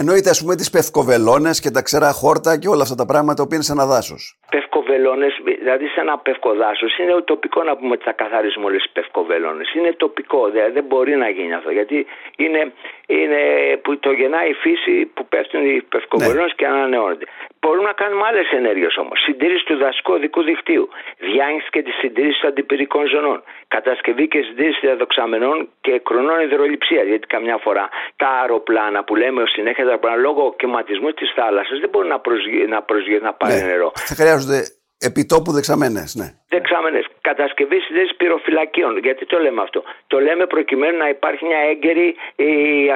Εννοείται, 0.00 0.30
ας 0.30 0.40
πούμε, 0.40 0.54
τις 0.60 0.70
πευκοβελώνες 0.70 1.60
και 1.60 1.70
τα 1.70 1.82
ξερά 1.82 2.12
χόρτα 2.20 2.58
και 2.58 2.68
όλα 2.68 2.82
αυτά 2.82 2.94
τα 2.94 3.06
πράγματα 3.06 3.40
που 3.46 3.54
είναι 3.54 3.62
σε 3.62 3.72
ένα 3.72 3.86
δάσος. 3.86 4.22
Πευκοβελώνες, 4.50 5.32
δηλαδή 5.62 5.86
σε 5.86 6.00
ένα 6.00 6.18
πευκοδάσος, 6.18 6.98
είναι 6.98 7.20
τοπικό 7.32 7.62
να 7.62 7.76
πούμε 7.76 7.92
ότι 7.96 8.04
θα 8.04 8.12
καθαρίσουμε 8.12 8.64
όλες 8.66 8.82
τις 8.82 8.92
πευκοβελώνες. 8.92 9.74
Είναι 9.74 9.92
τοπικό, 9.92 10.50
δηλαδή 10.50 10.72
δεν 10.72 10.84
μπορεί 10.84 11.16
να 11.16 11.28
γίνει 11.28 11.54
αυτό. 11.54 11.70
Γιατί 11.70 12.06
είναι, 12.36 12.72
είναι 13.06 13.42
που 13.82 13.98
το 13.98 14.10
γεννάει 14.12 14.48
η 14.50 14.56
φύση 14.64 15.10
που 15.14 15.22
πέφτουν 15.32 15.62
οι 15.70 15.82
πευκοβελώνε 15.92 16.42
ναι. 16.42 16.58
και 16.58 16.66
ανανεώνονται. 16.66 17.26
Μπορούμε 17.60 17.86
να 17.92 17.96
κάνουμε 18.02 18.24
άλλες 18.28 18.48
ενέργειες 18.60 18.96
όμως. 18.96 19.16
Συντήρηση 19.26 19.64
του 19.64 19.76
δασικού 19.76 20.12
οδικού 20.12 20.42
δικτύου. 20.42 20.88
Διάγνωση 21.18 21.68
και 21.70 21.82
τη 21.82 21.90
συντήρηση 21.90 22.40
των 22.40 22.50
αντιπυρικών 22.50 23.04
ζωνών. 23.08 23.42
Κατασκευή 23.68 24.28
και 24.28 24.40
συντήρηση 24.48 24.78
διαδοξαμενών 24.86 25.68
και 25.80 26.00
κρονών 26.08 26.40
υδροληψία. 26.40 27.02
Γιατί 27.02 27.26
καμιά 27.26 27.56
φορά 27.64 27.88
τα 28.16 28.28
αεροπλάνα 28.40 29.04
που 29.04 29.16
λέμε 29.16 29.42
ως 29.42 29.50
συνέχεια 29.50 29.84
τα 29.84 29.90
αεροπλάνα 29.90 30.16
λόγω 30.16 30.54
κυματισμού 30.58 31.10
της 31.12 31.32
θάλασσας 31.36 31.78
δεν 31.80 31.88
μπορούν 31.90 32.08
να 32.08 32.20
προσγειώσουν 32.20 32.68
να, 32.68 32.82
προσγει... 32.82 33.18
να 33.28 33.32
πάρει 33.32 33.54
ναι. 33.54 33.66
νερό. 33.70 33.92
Θα 33.94 34.14
χρειάζονται 34.14 34.60
επιτόπου 34.98 35.52
δεξαμένε. 35.52 36.04
Ναι. 36.14 36.28
Δεξαμένε. 36.48 37.00
Κατασκευή 37.20 37.78
συντήρηση 37.78 38.14
πυροφυλακίων. 38.16 38.98
Γιατί 38.98 39.26
το 39.26 39.38
λέμε 39.38 39.60
αυτό. 39.62 39.82
Το 40.06 40.20
λέμε 40.20 40.46
προκειμένου 40.46 40.98
να 40.98 41.08
υπάρχει 41.08 41.44
μια 41.44 41.58
έγκαιρη 41.58 42.16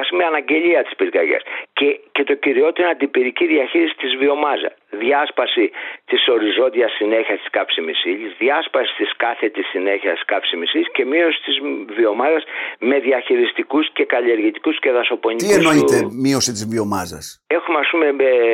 ας 0.01 0.07
πούμε, 0.09 0.23
αναγγελία 0.23 0.83
της 0.83 0.95
πυρκαγιάς. 0.95 1.43
Και, 1.73 1.99
και 2.11 2.23
το 2.23 2.33
κυριότερο 2.33 2.83
είναι 2.83 2.91
αντιπυρική 2.91 3.45
διαχείριση 3.47 3.95
της 3.95 4.15
βιομάζας 4.15 4.73
διάσπαση 4.89 5.71
της 6.05 6.27
οριζόντιας 6.27 6.91
συνέχειας 6.91 7.39
της 7.39 7.49
κάψιμη 7.49 7.93
ύλης, 8.03 8.31
διάσπαση 8.39 8.93
της 8.97 9.11
κάθετης 9.17 9.65
συνέχειας 9.67 10.13
της 10.13 10.25
κάψιμη 10.25 10.65
ύλης 10.73 10.91
και 10.91 11.05
μείωση 11.05 11.39
της 11.45 11.55
βιομάζας 11.95 12.43
με 12.79 12.99
διαχειριστικούς 12.99 13.91
και 13.93 14.05
καλλιεργητικούς 14.05 14.79
και 14.79 14.91
δασοπονικούς. 14.91 15.47
Τι 15.47 15.53
εννοείται 15.53 15.97
μείωση 16.25 16.51
της 16.51 16.67
βιομάζας; 16.67 17.43
Έχουμε 17.47 17.79
ας 17.79 17.87
πούμε 17.91 18.05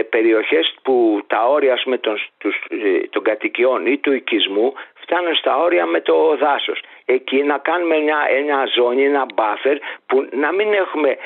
περιοχές 0.10 0.76
που 0.84 1.22
τα 1.28 1.48
όρια 1.48 1.80
πούμε, 1.84 1.98
των, 1.98 2.16
τους, 2.38 2.56
ε, 2.70 3.08
των 3.10 3.24
κατοικιών 3.46 3.86
ή 3.86 3.98
του 3.98 4.14
οικισμού 4.14 4.74
φτάνουν 4.94 5.36
στα 5.36 5.58
όρια 5.58 5.86
με 5.86 6.02
το 6.02 6.38
δάσος. 6.38 6.80
Εκεί 7.06 7.44
να 7.44 7.58
κάνουμε 7.58 7.98
μια, 7.98 8.18
μια 8.46 8.64
ζώνη, 8.76 9.06
ένα 9.06 9.26
buffer 9.36 9.78
που 10.06 10.28
να 10.32 10.52
μην 10.52 10.74
έχουμε 10.74 11.18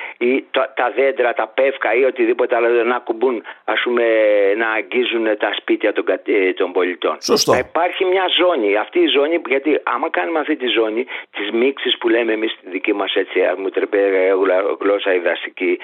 τα 0.74 0.92
δέντρα, 0.96 1.34
τα 1.34 1.48
πεύκα 1.48 1.94
ή 1.94 2.04
οτιδήποτε 2.04 2.56
άλλο 2.56 2.84
να 2.84 3.00
κουμπούν, 3.00 3.44
ας 3.66 3.82
πούμε, 3.84 4.04
να 4.58 4.70
αγγίζουν 4.70 5.38
τα 5.38 5.54
σπίτια 5.60 5.94
των, 5.94 6.06
ε, 6.26 6.54
των 6.54 6.72
πολιτών. 6.72 7.18
Σωστό. 7.22 7.52
Να 7.52 7.58
υπάρχει 7.58 8.06
μια 8.06 8.26
ζώνη. 8.40 8.78
Αυτή 8.78 9.00
η 9.00 9.08
ζώνη, 9.08 9.42
γιατί 9.48 9.80
άμα 9.84 10.10
κάνουμε 10.10 10.40
αυτή 10.40 10.56
τη 10.56 10.68
ζώνη 10.68 11.06
της 11.38 11.52
μίξης 11.52 11.98
που 11.98 12.10
λέμε 12.10 12.32
εμείς 12.34 12.52
στη 12.52 12.70
δική 12.70 12.94
μας 12.94 13.14
έτσι, 13.16 13.40
μου 13.58 13.70
τρεπέ 13.70 14.02
γλώσσα 14.80 15.14
η 15.14 15.20
δασική, 15.20 15.80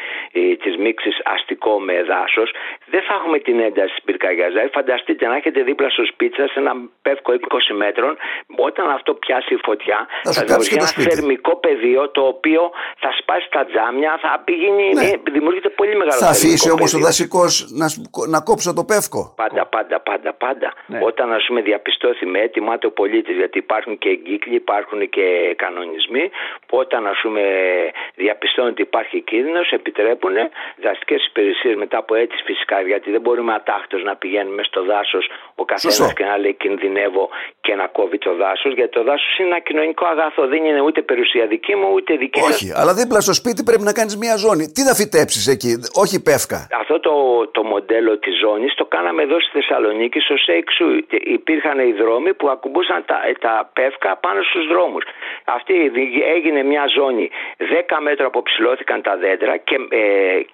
της 0.63 0.77
μίξης 0.77 1.21
αστικό 1.23 1.79
με 1.79 2.03
δάσος, 2.03 2.51
δεν 2.85 3.01
θα 3.01 3.13
έχουμε 3.13 3.39
την 3.39 3.59
ένταση 3.59 3.93
της 3.93 4.03
πυρκαγιάς. 4.03 4.49
Δηλαδή, 4.49 4.69
φανταστείτε 4.69 5.27
να 5.27 5.35
έχετε 5.35 5.61
δίπλα 5.63 5.89
στο 5.89 6.05
σπίτι 6.05 6.35
σας 6.35 6.55
ένα 6.55 6.73
πεύκο 7.01 7.33
20 7.33 7.73
μέτρων, 7.73 8.17
όταν 8.55 8.89
αυτό 8.89 9.13
πιάσει 9.13 9.55
φωτιά, 9.63 9.84
θα, 10.23 10.31
θα 10.31 10.41
δημιουργήσει 10.41 10.75
ένα 10.77 10.87
θερμικό 10.87 11.55
πεδίο 11.55 12.09
το 12.09 12.21
οποίο 12.21 12.71
θα 13.03 13.09
σπάσει 13.19 13.47
τα 13.51 13.65
τζάμια, 13.65 14.17
θα 14.21 14.41
πηγαίνει, 14.45 14.93
ναι. 14.93 15.11
δημιουργείται 15.31 15.69
πολύ 15.69 15.95
μεγάλο 15.95 16.19
Θα 16.19 16.29
αφήσει 16.29 16.69
όμως 16.71 16.93
ο 16.93 16.99
δασικός 16.99 17.51
να, 17.71 17.87
να 18.27 18.39
κόψω 18.41 18.73
το 18.73 18.83
πεύκο. 18.83 19.33
Πάντα, 19.35 19.65
πάντα, 19.65 19.99
πάντα, 19.99 20.33
πάντα. 20.33 20.73
Ναι. 20.85 20.99
Όταν 21.03 21.33
ας 21.33 21.45
πούμε 21.47 21.61
διαπιστώθη 21.61 22.25
με 22.25 22.39
έτοιμα 22.39 22.77
το 22.77 22.89
πολίτης, 22.89 23.35
γιατί 23.35 23.57
υπάρχουν 23.57 23.97
και 23.97 24.09
εγκύκλοι, 24.09 24.55
υπάρχουν 24.55 25.09
και 25.09 25.55
κανονισμοί, 25.57 26.29
που 26.67 26.77
όταν 26.77 27.07
ας 27.07 27.19
πούμε 27.21 27.41
διαπιστώνουν 28.15 28.71
ότι 28.71 28.81
υπάρχει 28.81 29.21
κίνδυνος, 29.21 29.71
επιτρέπουν 29.71 30.35
δασικέ 30.81 31.15
υπηρεσίες 31.29 31.75
μετά 31.75 31.97
από 31.97 32.15
έτσι 32.15 32.37
φυσικά, 32.45 32.81
γιατί 32.81 33.11
δεν 33.11 33.21
μπορούμε 33.21 33.53
ατάχτω 33.53 33.97
να 33.97 34.15
πηγαίνουμε 34.15 34.63
στο 34.63 34.83
δάσος 34.83 35.29
ο 35.55 35.65
καθένας 35.65 36.13
και 36.13 36.25
να 36.25 36.37
λέει 36.37 36.53
κινδυνεύω 36.53 37.29
και 37.61 37.75
να 37.75 37.87
κόβει 37.87 38.17
το 38.17 38.35
δάσος, 38.35 38.73
γιατί 38.73 38.91
το 38.91 39.03
δάσος 39.03 39.37
είναι 39.37 39.47
ένα 39.47 39.59
κοινωνικό 39.75 40.05
αγαθό. 40.13 40.47
Δεν 40.53 40.61
είναι 40.65 40.81
ούτε 40.87 41.01
περιουσία 41.01 41.45
δική 41.53 41.75
μου, 41.75 41.87
ούτε 41.95 42.11
δική 42.23 42.39
μου. 42.39 42.45
Όχι, 42.49 42.67
αλλά 42.79 42.93
δίπλα 42.93 43.19
στο 43.27 43.33
σπίτι 43.33 43.63
πρέπει 43.63 43.85
να 43.89 43.93
κάνεις 43.99 44.15
μια 44.23 44.35
ζώνη. 44.45 44.65
Τι 44.75 44.81
θα 44.87 44.93
φυτέψεις 44.99 45.47
εκεί, 45.55 45.71
όχι 46.03 46.15
πεύκα. 46.27 46.59
Αυτό 46.81 46.95
το, 47.07 47.15
το 47.57 47.63
μοντέλο 47.63 48.13
της 48.23 48.33
ζώνης 48.43 48.73
το 48.81 48.85
κάναμε 48.85 49.21
εδώ 49.27 49.37
στη 49.43 49.51
Θεσσαλονίκη, 49.57 50.19
στο 50.19 50.35
ΣΕΙΞΟΥ. 50.45 51.05
Υπήρχαν 51.37 51.77
οι 51.79 51.93
δρόμοι 52.01 52.33
που 52.33 52.47
ακουμπούσαν 52.55 52.99
τα, 53.05 53.17
τα 53.45 53.69
πεύκα 53.77 54.11
πάνω 54.25 54.39
στους 54.49 54.65
δρόμους. 54.71 55.03
Αυτή 55.57 55.73
έγινε 56.35 56.61
μια 56.63 56.83
ζώνη. 56.97 57.29
10 57.57 57.97
μέτρα 58.07 58.25
αποψηλώθηκαν 58.25 59.01
τα 59.01 59.13
δέντρα 59.23 59.57
και, 59.57 59.77
ε, 59.89 60.03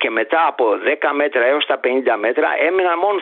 και 0.02 0.10
μετά 0.10 0.42
από 0.52 0.66
10 0.86 1.12
μέτρα 1.22 1.44
έως 1.52 1.66
τα 1.66 1.80
50 1.84 2.16
μέτρα 2.26 2.50
έμειναν 2.68 2.98
μόνο 3.04 3.18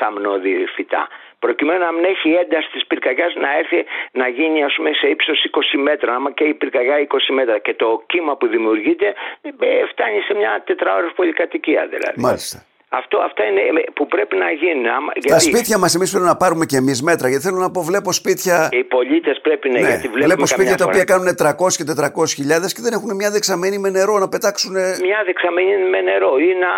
θαμνώδη 0.00 0.50
ε, 0.50 0.66
φυτά 0.74 1.08
προκειμένου 1.44 1.80
να 1.88 1.92
μην 1.92 2.04
έχει 2.04 2.28
ένταση 2.42 2.68
της 2.74 2.86
πυρκαγιάς 2.86 3.32
να 3.44 3.50
έρθει 3.60 3.80
να 4.20 4.26
γίνει 4.28 4.64
ας 4.68 4.74
πούμε, 4.76 4.90
σε 5.00 5.06
ύψος 5.14 5.38
20 5.50 5.78
μέτρα. 5.88 6.14
Άμα 6.14 6.30
και 6.38 6.44
η 6.44 6.54
πυρκαγιά 6.54 6.96
20 6.98 7.34
μέτρα 7.38 7.58
και 7.58 7.74
το 7.74 7.88
κύμα 8.06 8.36
που 8.36 8.46
δημιουργείται 8.46 9.08
ε, 9.42 9.86
φτάνει 9.90 10.20
σε 10.20 10.34
μια 10.34 10.62
τετράωρη 10.66 11.10
πολυκατοικία 11.18 11.82
δηλαδή. 11.86 12.20
Μάλιστα. 12.20 12.58
Αυτό, 13.00 13.18
αυτά 13.18 13.42
είναι 13.44 13.62
που 13.94 14.06
πρέπει 14.06 14.36
να 14.36 14.50
γίνουν. 14.50 14.86
Στα 15.18 15.38
σπίτια 15.38 15.78
μας, 15.78 15.94
εμείς 15.94 16.10
πρέπει 16.10 16.26
να 16.26 16.36
πάρουμε 16.36 16.64
και 16.70 16.76
εμείς 16.76 17.02
μέτρα. 17.02 17.28
Γιατί 17.28 17.44
θέλω 17.46 17.60
να 17.66 17.70
πω, 17.70 17.80
βλέπω 17.90 18.12
σπίτια. 18.12 18.68
Οι 18.72 18.84
πολίτες 18.84 19.40
πρέπει 19.40 19.68
να. 19.70 19.80
Ναι, 19.80 19.88
γιατί 19.88 20.08
βλέπω 20.08 20.46
σπίτια 20.46 20.76
τα 20.76 20.84
οποία 20.84 21.04
κάνουν 21.04 21.28
300 21.42 21.76
και 21.78 21.84
400 21.84 22.28
χιλιάδες 22.38 22.70
και 22.74 22.82
δεν 22.86 22.92
έχουν 22.92 23.10
μια 23.20 23.30
δεξαμένη 23.30 23.78
με 23.78 23.90
νερό 23.90 24.18
να 24.18 24.28
πετάξουν. 24.28 24.72
Μια 25.08 25.20
δεξαμένη 25.28 25.72
με 25.92 26.00
νερό. 26.00 26.32
Ή 26.48 26.50
να, 26.64 26.72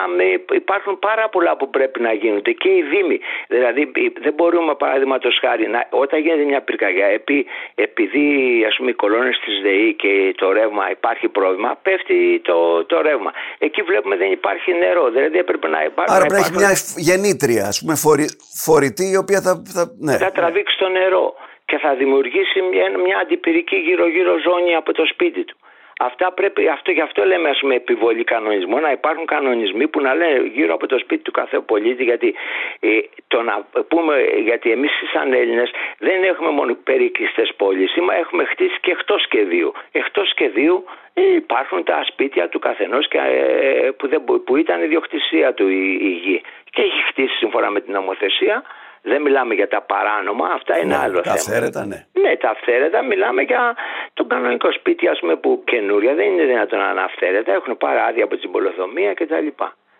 υπάρχουν 0.62 0.98
πάρα 0.98 1.28
πολλά 1.28 1.56
που 1.56 1.70
πρέπει 1.70 2.00
να 2.00 2.12
γίνονται. 2.12 2.52
Και 2.52 2.68
οι 2.68 2.82
Δήμοι. 2.92 3.18
Δηλαδή, 3.48 3.82
δεν 4.24 4.34
μπορούμε, 4.36 4.74
παραδείγματος 4.74 5.38
χάρη, 5.40 5.68
να, 5.68 5.80
όταν 5.90 6.20
γίνεται 6.20 6.44
μια 6.44 6.60
πυρκαγιά, 6.62 7.06
επί, 7.06 7.46
επειδή 7.74 8.24
ας 8.68 8.74
πούμε, 8.76 8.90
οι 8.90 8.98
κολόνες 9.04 9.36
της 9.44 9.54
ΔΕΗ 9.62 9.94
και 10.02 10.34
το 10.36 10.52
ρεύμα 10.52 10.90
υπάρχει 10.90 11.28
πρόβλημα, 11.28 11.78
πέφτει 11.82 12.40
το, 12.48 12.84
το 12.84 12.96
ρεύμα. 13.00 13.30
Εκεί 13.58 13.82
βλέπουμε 13.82 14.16
δεν 14.16 14.30
υπάρχει 14.30 14.70
νερό. 14.84 15.04
Δηλαδή, 15.10 15.38
έπρεπε 15.38 15.68
να 15.68 15.80
υπάρχει 15.84 16.03
Άρα 16.06 16.26
πρέπει 16.26 16.40
να 16.40 16.46
έχει 16.46 16.52
μια 16.56 16.72
γεννήτρια, 16.96 17.66
ας 17.66 17.80
πούμε, 17.80 17.94
φορη, 17.94 18.26
φορητή, 18.64 19.06
η 19.10 19.16
οποία 19.16 19.40
θα. 19.40 19.62
Θα, 19.74 19.92
ναι. 19.98 20.16
θα 20.16 20.32
τραβήξει 20.32 20.78
το 20.78 20.88
νερό 20.88 21.34
και 21.64 21.78
θα 21.78 21.94
δημιουργήσει 21.94 22.60
μια, 22.60 22.98
μια 23.06 23.18
αντιπυρική 23.18 23.76
γύρω-γύρω 23.76 24.32
ζώνη 24.46 24.74
από 24.74 24.92
το 24.92 25.04
σπίτι 25.12 25.44
του. 25.44 25.56
Αυτά 25.98 26.32
πρέπει, 26.32 26.68
αυτό, 26.68 26.90
γι' 26.90 27.00
αυτό 27.00 27.24
λέμε 27.24 27.48
ας 27.48 27.58
πούμε, 27.58 27.74
επιβολή 27.74 28.24
κανονισμού, 28.24 28.78
να 28.80 28.90
υπάρχουν 28.90 29.26
κανονισμοί 29.26 29.88
που 29.88 30.00
να 30.00 30.14
λένε 30.14 30.50
γύρω 30.54 30.74
από 30.74 30.86
το 30.86 30.98
σπίτι 30.98 31.22
του 31.22 31.30
κάθε 31.30 31.60
πολίτη. 31.60 32.04
Γιατί, 32.04 32.34
ε, 32.80 32.98
το 33.28 33.42
να 33.42 33.66
πούμε, 33.88 34.14
γιατί 34.44 34.70
εμείς 34.70 34.90
σαν 35.12 35.32
Έλληνες 35.32 35.70
δεν 35.98 36.22
έχουμε 36.22 36.50
μόνο 36.50 36.76
περικλειστέ 36.84 37.48
πόλεις, 37.56 37.94
έχουμε 38.18 38.44
χτίσει 38.44 38.78
και 38.80 38.90
εκτός 38.90 39.22
σχεδίου. 39.22 39.72
Εκτός 39.92 40.28
σχεδίου 40.28 40.84
υπάρχουν 41.14 41.84
τα 41.84 42.04
σπίτια 42.04 42.48
του 42.48 42.58
καθενός 42.58 43.08
ε, 43.10 43.90
που, 43.96 44.42
που 44.44 44.56
ήταν 44.56 44.82
ιδιοκτησία 44.82 45.54
του 45.54 45.68
η, 45.68 45.98
η 46.00 46.08
γη. 46.08 46.42
Και 46.70 46.82
έχει 46.82 47.02
χτίσει 47.08 47.34
σύμφωνα 47.36 47.70
με 47.70 47.80
την 47.80 47.92
νομοθεσία 47.92 48.62
δεν 49.10 49.22
μιλάμε 49.22 49.54
για 49.54 49.68
τα 49.68 49.80
παράνομα, 49.80 50.46
αυτά 50.58 50.78
είναι 50.78 50.96
ναι, 50.96 51.02
άλλο 51.04 51.20
τα 51.20 51.22
θέμα. 51.22 51.34
Αυθαίρετα, 51.34 51.86
ναι. 51.86 52.06
ναι, 52.22 52.36
τα 52.36 52.50
αυθαίρετα 52.50 53.02
μιλάμε 53.02 53.42
για 53.42 53.76
το 54.14 54.24
κανονικό 54.24 54.72
σπίτι, 54.72 55.08
ας 55.08 55.18
πούμε, 55.20 55.36
που 55.36 55.62
καινούρια 55.64 56.14
δεν 56.14 56.26
είναι 56.26 56.44
δυνατόν 56.44 56.78
να 56.78 56.90
είναι 56.90 57.00
αυθαίρετα. 57.00 57.52
Έχουν 57.52 57.76
πάρει 57.76 57.98
άδεια 58.08 58.24
από 58.24 58.36
την 58.36 58.50
πολυθομία 58.50 59.14
κτλ. 59.14 59.46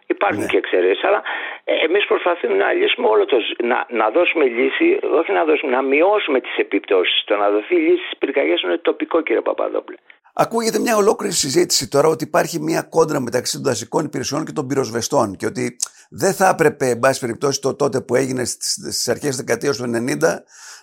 Υπάρχουν 0.07 0.41
ναι. 0.41 0.47
και 0.47 0.57
εξαιρέσεις, 0.57 1.05
αλλά 1.05 1.23
ε, 1.65 1.75
εμείς 1.85 2.07
προσπαθούμε 2.07 2.55
να 2.55 2.73
λύσουμε 2.73 3.07
όλο 3.09 3.25
το. 3.25 3.37
Να, 3.63 3.87
να 3.89 4.11
δώσουμε 4.11 4.45
λύση, 4.45 4.99
όχι 5.21 5.33
να 5.33 5.45
δώσουμε, 5.45 5.73
να 5.73 5.83
μειώσουμε 5.83 6.41
τις 6.41 6.57
επιπτώσεις. 6.57 7.25
Το 7.25 7.37
να 7.37 7.51
δοθεί 7.51 7.75
λύση 7.75 8.05
στις 8.05 8.19
πυρκαγιές 8.19 8.63
είναι 8.63 8.77
τοπικό, 8.79 9.21
κύριε 9.21 9.41
Παπαδόπουλε. 9.41 9.97
Ακούγεται 10.37 10.79
μια 10.79 10.97
ολόκληρη 10.97 11.33
συζήτηση 11.33 11.89
τώρα 11.89 12.09
ότι 12.09 12.25
υπάρχει 12.25 12.61
μια 12.61 12.83
κόντρα 12.83 13.21
μεταξύ 13.21 13.53
των 13.53 13.63
δασικών 13.63 14.05
υπηρεσιών 14.05 14.45
και 14.45 14.53
των 14.53 14.67
πυροσβεστών 14.67 15.37
και 15.37 15.47
ότι 15.47 15.77
δεν 16.11 16.35
θα 16.35 16.49
έπρεπε, 16.49 16.89
εν 16.89 16.99
πάση 16.99 17.21
περιπτώσει, 17.21 17.61
το 17.61 17.75
τότε 17.75 18.01
που 18.01 18.15
έγινε 18.15 18.45
στις 18.45 19.09
αρχές 19.09 19.31
τη 19.31 19.37
δεκαετίας 19.37 19.77
του 19.77 19.91
90 19.95 20.19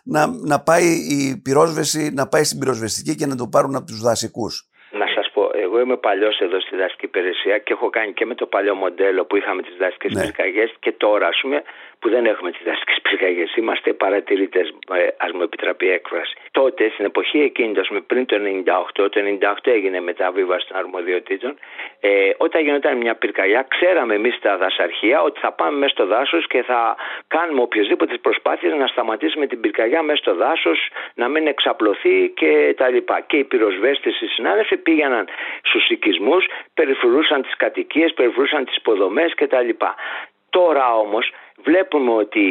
να, 0.04 0.28
να 0.28 0.60
πάει 0.60 0.86
η 0.88 1.38
πυρόσβεση, 1.38 2.10
να 2.14 2.28
πάει 2.28 2.44
στην 2.44 2.60
πυροσβεστική 2.60 3.16
και 3.16 3.26
να 3.26 3.36
το 3.36 3.48
πάρουν 3.48 3.76
από 3.76 3.86
τους 3.86 4.02
δασικούς. 4.02 4.70
Να 5.72 5.78
σα 5.78 5.78
πω, 5.78 5.78
εγώ 5.78 5.80
είμαι 5.80 5.98
παλιός 5.98 6.40
εδώ 6.40 6.60
στη 6.60 6.76
δασική 6.76 7.06
υπηρεσία 7.06 7.58
και 7.58 7.74
έχω 7.74 7.90
κάνει 7.90 8.14
και 8.14 8.26
με 8.26 8.36
το 8.36 8.46
παλιό 8.46 8.76
μοντέλο 8.76 9.26
που 9.26 9.36
είχαμε 9.36 9.62
τις 9.62 9.76
δασικέ 9.78 10.08
ναι. 10.12 10.22
πυρκαγιές 10.22 10.74
και 10.80 10.92
τώρα, 10.92 11.28
ας 11.28 11.40
πούμε, 11.42 11.64
που 12.00 12.10
δεν 12.10 12.26
έχουμε 12.26 12.52
τις 12.52 12.62
δασικέ 12.66 12.96
πυρκαγιές. 13.02 13.56
Είμαστε 13.56 13.94
παρατηρητές, 13.94 14.68
ε, 14.94 15.08
ας 15.18 15.32
μου 15.32 15.42
επιτραπεί 15.42 15.90
έκφραση. 15.90 16.34
Τότε, 16.52 16.90
στην 16.94 17.06
εποχή 17.06 17.40
εκείνη, 17.40 17.80
ας 17.80 17.88
πούμε, 17.88 18.02
πριν 18.02 18.26
το 18.26 18.36
98, 18.36 19.10
το 19.10 19.20
98 19.20 19.72
έγινε 19.72 20.00
μεταβίβαση 20.02 20.68
των 20.68 20.78
αρμοδιοτήτων. 20.78 21.58
Ε, 22.04 22.30
όταν 22.38 22.64
γινόταν 22.64 22.98
μια 22.98 23.16
πυρκαγιά, 23.16 23.66
ξέραμε 23.68 24.14
εμείς 24.14 24.40
τα 24.40 24.58
δασαρχεία 24.58 25.22
ότι 25.22 25.40
θα 25.40 25.52
πάμε 25.52 25.78
μέσα 25.78 25.94
στο 25.94 26.06
δάσος 26.06 26.48
και 26.48 26.64
θα 26.64 26.96
κάνουμε 27.28 27.62
οποιασδήποτε 27.62 28.18
προσπάθειες 28.18 28.74
να 28.74 28.88
σταματήσουμε 28.88 29.48
την 29.48 29.60
πυρκαγιά 29.60 30.02
μέσα 30.02 30.18
στο 30.18 30.36
δάσος, 30.36 30.90
να 31.14 31.28
μην 31.28 31.48
εξαπλωθεί 31.48 32.30
κτλ. 32.30 32.98
Και 33.28 33.38
οι 33.38 33.44
πυροσβέστες, 33.44 34.22
οι 34.22 34.26
συνάδελφοι 34.28 34.78
πήγαιναν 34.78 35.28
στους 35.64 35.90
οικισμούς, 35.90 36.46
περιφρουρούσαν 36.74 37.42
τις 37.42 37.56
κατοικίες, 37.56 38.14
περιφρουρούσαν 38.14 38.66
τις 38.66 38.76
υποδομές 38.76 39.34
κτλ. 39.36 39.70
Τώρα 40.50 40.96
όμως 40.96 41.32
βλέπουμε 41.64 42.12
ότι 42.12 42.46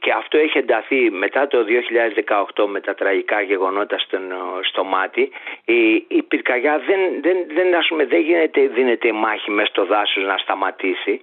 και 0.00 0.12
αυτό 0.12 0.38
έχει 0.38 0.58
ενταθεί 0.58 1.10
μετά 1.10 1.46
το 1.46 1.58
2018 2.56 2.66
με 2.66 2.80
τα 2.80 2.94
τραγικά 2.94 3.40
γεγονότα 3.40 3.98
στο, 3.98 4.18
στο 4.62 4.84
μάτι 4.84 5.30
η, 5.64 6.04
η 6.08 6.22
πυρκαγιά 6.28 6.82
δεν, 6.86 7.00
δεν, 7.20 7.36
δεν, 7.54 7.74
ας 7.74 7.86
πούμε, 7.88 8.04
δεν 8.04 8.20
γίνεται, 8.20 8.60
δίνεται 8.66 9.12
μάχη 9.12 9.50
μέσα 9.50 9.68
στο 9.70 9.84
δάσος 9.84 10.24
να 10.24 10.36
σταματήσει 10.36 11.20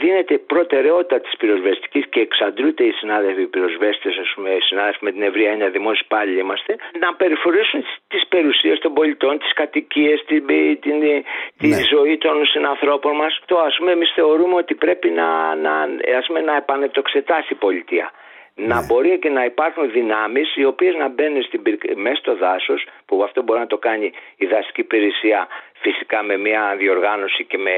δίνεται 0.00 0.38
προτεραιότητα 0.38 1.20
της 1.20 1.36
πυροσβεστικής 1.38 2.04
και 2.06 2.20
εξαντλούνται 2.20 2.84
οι 2.84 2.90
συνάδελφοι 2.90 3.46
πυροσβέστες 3.46 4.18
ας 4.18 4.32
πούμε, 4.34 4.50
οι 4.50 4.60
συνάδελφοι 4.60 4.98
με 5.04 5.12
την 5.12 5.22
ευρεία 5.22 5.50
είναι 5.52 5.68
δημόσιοι 5.68 6.04
πάλι 6.08 6.38
είμαστε 6.38 6.76
να 7.00 7.14
περιφορήσουν 7.14 7.84
τις 8.08 8.26
περιουσίες 8.28 8.78
των 8.78 8.92
πολιτών, 8.92 9.38
τις 9.38 9.52
κατοικίες, 9.52 10.24
την, 10.26 10.46
την, 10.80 10.96
τη 11.58 11.68
ναι. 11.68 11.82
ζωή 11.90 12.18
των 12.18 12.46
συνανθρώπων 12.46 13.16
μας 13.16 13.40
το 13.46 13.58
ας 13.58 13.76
πούμε 13.78 13.92
εμείς 13.92 14.12
θεωρούμε 14.14 14.54
ότι 14.54 14.74
πρέπει 14.74 15.08
να, 15.10 15.54
να, 15.54 15.72
ας 16.18 16.26
πούμε, 16.26 16.40
να 16.50 16.56
επανετοξετάσει 16.56 17.52
η 17.52 17.56
πολιτεία. 17.66 18.10
Να 18.54 18.80
ναι. 18.80 18.86
μπορεί 18.86 19.18
και 19.18 19.28
να 19.28 19.44
υπάρχουν 19.44 19.90
δυνάμεις 19.90 20.56
οι 20.56 20.64
οποίες 20.64 20.94
να 20.94 21.08
μπαίνουν 21.08 21.42
στην, 21.42 21.60
μέσα 21.96 22.16
στο 22.16 22.36
δάσος, 22.36 22.86
που 23.06 23.22
αυτό 23.22 23.42
μπορεί 23.42 23.60
να 23.60 23.66
το 23.66 23.78
κάνει 23.78 24.12
η 24.36 24.46
δασική 24.46 24.80
υπηρεσία 24.80 25.48
φυσικά 25.84 26.22
με 26.22 26.36
μια 26.36 26.62
διοργάνωση 26.78 27.44
και 27.50 27.58
με 27.66 27.76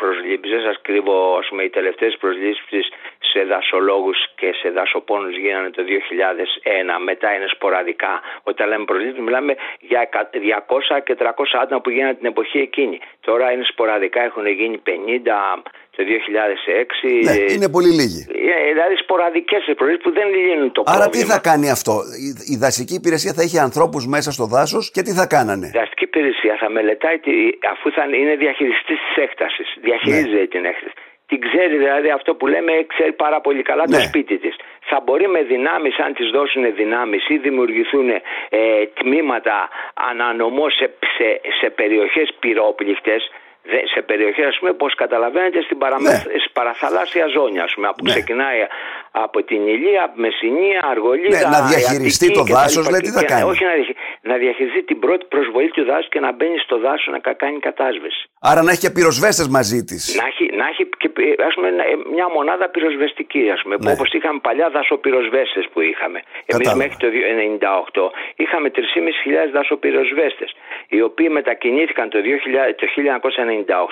προσλήψεις. 0.00 0.50
Δεν 0.54 0.62
σας 0.68 0.76
κρύβω, 0.86 1.16
ας 1.40 1.46
πούμε, 1.48 1.62
οι 1.62 1.70
τελευταίες 1.78 2.16
προσλήψεις 2.20 2.86
σε 3.30 3.40
δασολόγους 3.52 4.18
και 4.40 4.48
σε 4.60 4.68
δασοπόνους 4.70 5.36
γίνανε 5.36 5.70
το 5.70 5.82
2001, 5.84 6.98
μετά 7.08 7.28
είναι 7.34 7.48
σποραδικά. 7.54 8.12
Όταν 8.42 8.68
λέμε 8.68 8.84
προσλήψεις 8.84 9.22
μιλάμε 9.26 9.52
για 9.80 10.08
200 10.32 11.00
και 11.06 11.14
300 11.14 11.58
άτομα 11.62 11.80
που 11.80 11.90
γίνανε 11.90 12.14
την 12.14 12.26
εποχή 12.26 12.58
εκείνη. 12.58 12.98
Τώρα 13.20 13.52
είναι 13.52 13.64
σποραδικά, 13.72 14.20
έχουν 14.22 14.46
γίνει 14.46 14.78
50 14.78 15.62
το 15.98 16.04
2006. 16.04 17.24
Ναι, 17.24 17.52
είναι 17.54 17.68
πολύ 17.68 17.88
λίγοι. 17.88 18.26
Ε, 18.28 18.72
δηλαδή 18.72 18.94
σποραδικές 19.04 19.62
προσλήψεις 19.76 20.04
που 20.06 20.12
δεν 20.18 20.26
λύνουν 20.34 20.72
το 20.72 20.82
πρόβλημα. 20.82 21.04
Άρα 21.04 21.14
τι 21.14 21.22
θα 21.32 21.38
κάνει 21.38 21.70
αυτό, 21.70 21.94
η 22.54 22.56
δασική 22.56 22.94
υπηρεσία 22.94 23.32
θα 23.32 23.42
έχει 23.42 23.58
ανθρώπους 23.58 24.06
μέσα 24.06 24.30
στο 24.32 24.46
δάσος 24.46 24.90
και 24.90 25.02
τι 25.02 25.12
θα 25.12 25.26
κάνανε; 25.26 25.66
Η 25.66 25.78
δασική 25.78 26.04
υπηρεσία 26.04 26.56
θα 26.60 26.70
μελετάει, 26.70 27.18
αφού 27.72 27.90
θα 27.96 28.04
είναι 28.20 28.34
διαχειριστής 28.36 28.98
της 29.06 29.16
έκτασης, 29.24 29.68
διαχειρίζεται 29.86 30.40
ναι. 30.40 30.46
την 30.54 30.64
έκταση. 30.64 30.94
Την 31.30 31.40
ξέρει 31.40 31.76
δηλαδή 31.76 32.10
αυτό 32.10 32.34
που 32.34 32.46
λέμε, 32.46 32.72
ξέρει 32.94 33.12
πάρα 33.12 33.40
πολύ 33.40 33.62
καλά 33.62 33.84
το 33.84 33.96
ναι. 33.96 34.08
σπίτι 34.08 34.36
της. 34.38 34.54
Θα 34.90 35.00
μπορεί 35.04 35.28
με 35.28 35.42
δυνάμεις, 35.42 35.98
αν 35.98 36.14
της 36.14 36.30
δώσουν 36.30 36.74
δυνάμεις 36.74 37.28
ή 37.28 37.36
δημιουργηθούν 37.36 38.08
ε, 38.10 38.20
τμήματα 38.98 39.68
ανανομό 40.10 40.70
σε, 40.70 40.90
σε, 41.16 41.40
σε 41.60 41.70
περιοχές 41.70 42.28
πυρόπληκτες, 42.40 43.30
σε 43.94 44.02
περιοχές, 44.02 44.46
ας 44.46 44.58
πούμε, 44.58 44.70
όπως 44.70 44.94
καταλαβαίνετε, 44.94 45.62
στην 45.62 45.78
παραμε... 45.78 46.10
ναι. 46.10 46.38
παραθαλάσσια 46.52 47.26
ζώνη, 47.26 47.58
ας 47.60 47.72
πούμε, 47.74 47.88
που 47.96 48.04
ναι. 48.04 48.10
ξεκινάει 48.10 48.66
από 49.10 49.42
την 49.42 49.66
Ηλία, 49.66 50.12
Μεσσηνία, 50.14 50.80
Αργολίδα. 50.90 51.38
Ναι, 51.38 51.56
να 51.56 51.60
διαχειριστεί 51.66 52.30
το 52.30 52.42
δάσος, 52.42 52.90
λέει 52.90 53.00
τι 53.00 53.10
θα 53.10 53.24
κάνει; 53.24 53.42
Όχι 53.50 53.64
να, 53.64 53.72
να 54.30 54.36
διαχειριστεί 54.36 54.82
την 54.82 54.98
πρώτη 54.98 55.24
προσβολή 55.28 55.70
του 55.70 55.84
δάσου 55.84 56.08
και 56.08 56.20
να 56.20 56.32
μπαίνει 56.32 56.58
στο 56.58 56.78
δάσο 56.78 57.10
να 57.10 57.18
κάνει 57.18 57.58
κατάσβεση. 57.58 58.22
Άρα 58.40 58.62
να 58.62 58.70
έχει 58.70 58.80
και 58.80 58.90
πυροσβέστες 58.90 59.48
μαζί 59.48 59.84
της. 59.84 60.02
Να 60.20 60.26
έχει, 60.26 60.44
να 60.60 60.66
έχει 60.70 60.84
και 61.02 61.10
ας 61.48 61.54
πούμε, 61.54 61.68
μια 62.14 62.28
μονάδα 62.36 62.68
πυροσβεστική, 62.68 63.50
ας 63.50 63.60
πούμε, 63.62 63.76
ναι. 63.80 63.92
όπως 63.92 64.12
είχαμε 64.12 64.38
παλιά 64.42 64.70
δασοπυροσβέστες 64.70 65.64
που 65.72 65.80
είχαμε. 65.80 66.18
Εμείς 66.46 66.74
μέχρι 66.74 66.96
το 67.02 67.08
1998 67.96 68.10
είχαμε 68.36 68.70
3.500 68.74 68.80
δασοπυροσβέστες, 69.52 70.50
οι 70.88 71.00
οποίοι 71.08 71.28
μετακινήθηκαν 71.30 72.08
το, 72.08 72.18
2000, 72.18 72.74
το 72.80 72.86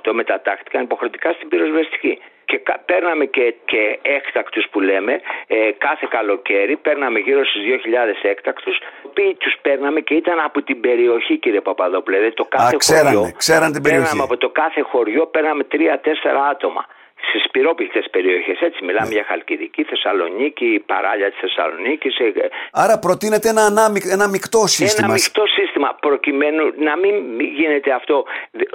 1998, 0.09 0.13
μετατάχθηκαν 0.13 0.83
υποχρεωτικά 0.83 1.33
στην 1.33 1.49
πυροσβεστική 1.49 2.19
και 2.47 2.61
παίρναμε 2.85 3.25
και, 3.25 3.55
και 3.65 3.99
έκτακτους 4.03 4.65
που 4.71 4.81
λέμε 4.81 5.13
ε, 5.47 5.57
κάθε 5.79 6.07
καλοκαίρι 6.11 6.77
παίρναμε 6.77 7.19
γύρω 7.19 7.45
στους 7.45 7.63
2.000 8.23 8.31
έκτακτους. 8.33 8.79
Οποίοι 9.03 9.37
τους 9.39 9.55
παίρναμε 9.63 10.01
και 10.01 10.15
ήταν 10.15 10.39
από 10.49 10.63
την 10.63 10.81
περιοχή 10.81 11.37
κύριε 11.39 11.61
Παπαδόπουλε 11.61 12.17
δηλαδή, 12.17 12.35
το 12.35 12.45
κάθε 12.45 12.75
Α, 12.75 12.79
ξέρανε, 12.79 13.17
χωριό. 13.17 13.33
ξέραν 13.37 13.73
την 13.73 13.83
περιοχή. 13.83 14.03
Παίρναμε 14.05 14.23
από 14.23 14.37
το 14.37 14.49
κάθε 14.49 14.81
χωριό 14.81 15.27
παίρναμε 15.27 15.67
3-4 15.73 15.77
άτομα 16.51 16.87
στις 17.29 17.51
πυρόπληκτε 17.51 18.03
περιοχές. 18.11 18.61
Έτσι, 18.61 18.85
μιλάμε 18.85 19.09
ναι. 19.09 19.15
για 19.15 19.25
Χαλκιδική, 19.25 19.83
Θεσσαλονίκη, 19.83 20.83
παράλια 20.87 21.31
της 21.31 21.39
Θεσσαλονίκης. 21.41 22.19
Ε, 22.19 22.33
Άρα 22.73 22.99
προτείνεται 22.99 23.49
ένα, 23.49 23.63
ανάμικ, 23.63 24.05
ένα 24.17 24.29
μεικτό 24.29 24.67
σύστημα. 24.67 25.07
Ένα 25.07 25.15
μεικτό 25.15 25.47
σύστημα, 25.47 25.97
προκειμένου 26.01 26.73
να 26.77 26.97
μην 26.97 27.41
γίνεται 27.41 27.93
αυτό 27.93 28.25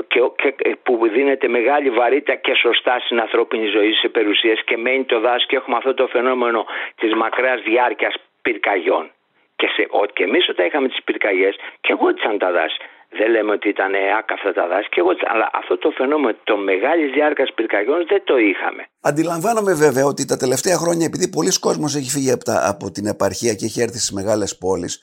και, 0.07 0.19
και, 0.35 0.75
που 0.83 0.93
δίνεται 1.13 1.47
μεγάλη 1.47 1.89
βαρύτητα 1.89 2.35
και 2.35 2.53
σωστά 2.55 2.99
στην 2.99 3.19
ανθρώπινη 3.19 3.67
ζωή 3.67 3.91
σε 3.93 4.07
περιουσίες 4.09 4.63
και 4.65 4.77
μένει 4.77 5.03
το 5.03 5.19
δάσος 5.19 5.45
και 5.45 5.55
έχουμε 5.55 5.77
αυτό 5.77 5.93
το 5.93 6.07
φαινόμενο 6.07 6.65
της 6.95 7.13
μακράς 7.13 7.61
διάρκειας 7.61 8.13
πυρκαγιών. 8.41 9.11
Και, 9.55 9.67
σε, 9.67 9.87
και 10.13 10.23
εμείς 10.23 10.49
όταν 10.49 10.65
είχαμε 10.65 10.87
τις 10.87 11.03
πυρκαγιές, 11.03 11.55
και 11.81 11.91
εγώ 11.91 12.13
τι 12.13 12.37
τα 12.37 12.51
δάση 12.51 12.77
Δεν 13.19 13.29
λέμε 13.31 13.51
ότι 13.51 13.69
ήταν 13.69 13.93
άκαυτα 14.19 14.53
τα 14.53 14.67
δάση. 14.67 14.89
Και 14.89 14.99
εγώ, 14.99 15.11
αλλά 15.33 15.49
αυτό 15.53 15.77
το 15.77 15.89
φαινόμενο 15.91 16.35
το 16.43 16.57
μεγάλης 16.57 17.11
διάρκειας 17.11 17.53
πυρκαγιών 17.55 18.05
δεν 18.07 18.21
το 18.23 18.37
είχαμε. 18.37 18.81
Αντιλαμβάνομαι 19.01 19.73
βέβαια 19.73 20.05
ότι 20.05 20.25
τα 20.25 20.37
τελευταία 20.37 20.77
χρόνια, 20.77 21.05
επειδή 21.05 21.29
πολλοί 21.29 21.59
κόσμος 21.59 21.95
έχει 21.95 22.09
φύγει 22.15 22.31
από, 22.31 22.43
από 22.73 22.91
την 22.91 23.05
επαρχία 23.05 23.53
και 23.53 23.65
έχει 23.65 23.81
έρθει 23.81 23.99
στις 24.03 24.11
μεγάλες 24.19 24.57
πόλεις, 24.57 24.93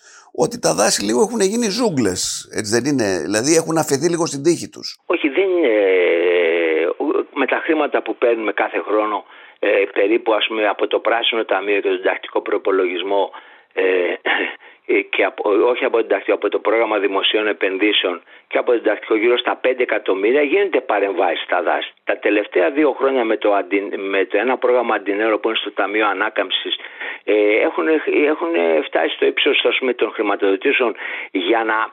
ότι 0.44 0.58
τα 0.58 0.72
δάση 0.74 1.04
λίγο 1.04 1.20
έχουν 1.26 1.40
γίνει 1.40 1.68
ζούγκλες. 1.78 2.20
Έτσι 2.58 2.70
δεν 2.76 2.84
είναι; 2.90 3.08
Δηλαδή 3.26 3.50
έχουν 3.60 3.76
αφαιθεί 3.82 4.08
λίγο 4.08 4.24
στην 4.26 4.42
τύχη 4.42 4.68
τους. 4.74 4.88
Όχι, 5.06 5.28
δεν 5.28 5.48
είναι. 5.54 5.74
Με 7.40 7.46
τα 7.46 7.58
χρήματα 7.64 8.02
που 8.02 8.16
παίρνουμε 8.16 8.52
κάθε 8.52 8.78
χρόνο, 8.88 9.24
ε, 9.58 9.68
περίπου 9.92 10.34
ας 10.34 10.46
πούμε, 10.48 10.68
από 10.68 10.86
το 10.86 10.98
Πράσινο 10.98 11.44
Ταμείο 11.44 11.80
και 11.80 11.88
τον 11.88 12.02
Τακτικό 12.02 12.40
Προπολογισμό, 12.40 13.30
ε, 13.72 13.82
ε, 13.82 14.14
και 15.11 15.24
από, 15.24 15.51
όχι 15.51 15.85
από 15.85 16.05
την 16.05 16.33
από 16.33 16.48
το 16.48 16.59
πρόγραμμα 16.59 16.98
δημοσίων 16.98 17.46
επενδύσεων 17.46 18.22
και 18.48 18.59
από 18.59 18.72
την 18.72 18.83
τακτικό 18.83 19.16
γύρω 19.16 19.38
στα 19.38 19.61
5 19.64 19.74
εκατομμύρια 19.79 20.42
γίνεται 20.42 20.81
παρεμβάσεις 20.81 21.42
στα 21.44 21.62
δάση. 21.62 21.92
Τα 22.05 22.18
τελευταία 22.18 22.70
δύο 22.70 22.92
χρόνια 22.92 23.24
με 23.24 23.37
το, 23.37 23.51
με 23.96 24.24
το 24.24 24.38
ένα 24.38 24.57
πρόγραμμα 24.57 24.94
αντινέρο 24.94 25.38
που 25.38 25.48
είναι 25.48 25.59
στο 25.59 25.72
Ταμείο 25.72 26.07
Ανάκαμψης 26.07 26.77
ε, 27.24 27.35
έχουν, 27.57 27.87
έχουν 28.27 28.53
φτάσει 28.85 29.14
στο 29.14 29.27
ύψος 29.27 29.64
των 29.96 30.11
χρηματοδοτήσεων 30.11 30.94
για 31.31 31.64
να 31.64 31.90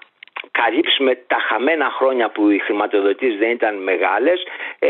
καλύψουμε 0.52 1.16
τα 1.28 1.38
χαμένα 1.48 1.90
χρόνια 1.98 2.30
που 2.30 2.50
οι 2.50 2.58
χρηματοδοτήσεις 2.58 3.38
δεν 3.38 3.50
ήταν 3.50 3.76
μεγάλες 3.76 4.44
ε, 4.80 4.90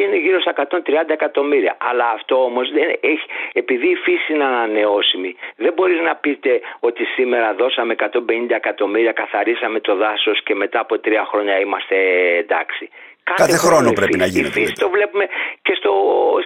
είναι 0.00 0.16
γύρω 0.16 0.40
στα 0.40 0.52
130 0.70 1.08
εκατομμύρια. 1.08 1.76
Αλλά 1.78 2.10
αυτό 2.10 2.44
όμως 2.44 2.70
δεν 2.72 2.88
έχει, 3.00 3.26
επειδή 3.52 3.88
η 3.88 3.94
φύση 3.94 4.32
είναι 4.32 4.44
ανανεώσιμη 4.44 5.36
δεν 5.56 5.72
μπορείς 5.72 6.00
να 6.00 6.14
πείτε 6.14 6.60
ότι 6.80 7.04
σήμερα 7.04 7.54
δώσαμε 7.54 7.94
150 7.98 8.10
εκατομμύρια, 8.48 9.12
καθαρίσαμε 9.12 9.80
το 9.80 9.94
δάσος 9.96 10.42
και 10.42 10.54
μετά 10.54 10.80
από 10.80 10.98
τρία 10.98 11.24
χρόνια 11.24 11.60
είμαστε 11.60 11.96
εντάξει. 12.38 12.90
Κάθε, 13.34 13.56
χρόνο 13.56 13.92
πρέπει 13.92 14.18
να 14.18 14.26
γίνεται. 14.26 14.60
Το 14.84 14.90
βλέπουμε 14.96 15.24
και, 15.62 15.74
στο, 15.78 15.92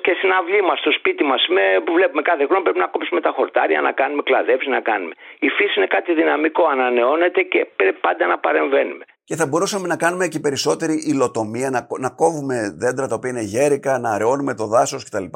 και 0.03 0.13
στην 0.19 0.31
αυλή 0.39 0.63
μας, 0.63 0.79
στο 0.79 0.91
σπίτι 0.99 1.25
μας, 1.25 1.43
που 1.85 1.93
βλέπουμε 1.93 2.23
κάθε 2.23 2.45
χρόνο 2.47 2.63
πρέπει 2.63 2.79
να 2.79 2.87
κόψουμε 2.87 3.21
τα 3.21 3.33
χορτάρια, 3.37 3.81
να 3.81 3.93
κάνουμε 3.93 4.23
κλαδεύσει, 4.23 4.69
να 4.69 4.81
κάνουμε. 4.81 5.15
Η 5.39 5.49
φύση 5.49 5.75
είναι 5.77 5.87
κάτι 5.87 6.11
δυναμικό, 6.15 6.65
ανανεώνεται 6.75 7.43
και 7.43 7.67
πρέπει 7.77 7.99
πάντα 8.01 8.27
να 8.27 8.39
παρεμβαίνουμε. 8.39 9.05
Και 9.29 9.37
θα 9.37 9.47
μπορούσαμε 9.47 9.87
να 9.87 9.97
κάνουμε 9.97 10.27
και 10.29 10.41
περισσότερη 10.47 10.95
υλοτομία, 11.13 11.71
να, 11.71 11.81
να 11.99 12.11
κόβουμε 12.11 12.57
δέντρα 12.83 13.07
τα 13.07 13.15
οποία 13.15 13.31
είναι 13.31 13.47
γέρικα, 13.55 13.99
να 13.99 14.11
αραιώνουμε 14.15 14.55
το 14.55 14.67
δάσος 14.67 15.05
κτλ. 15.05 15.27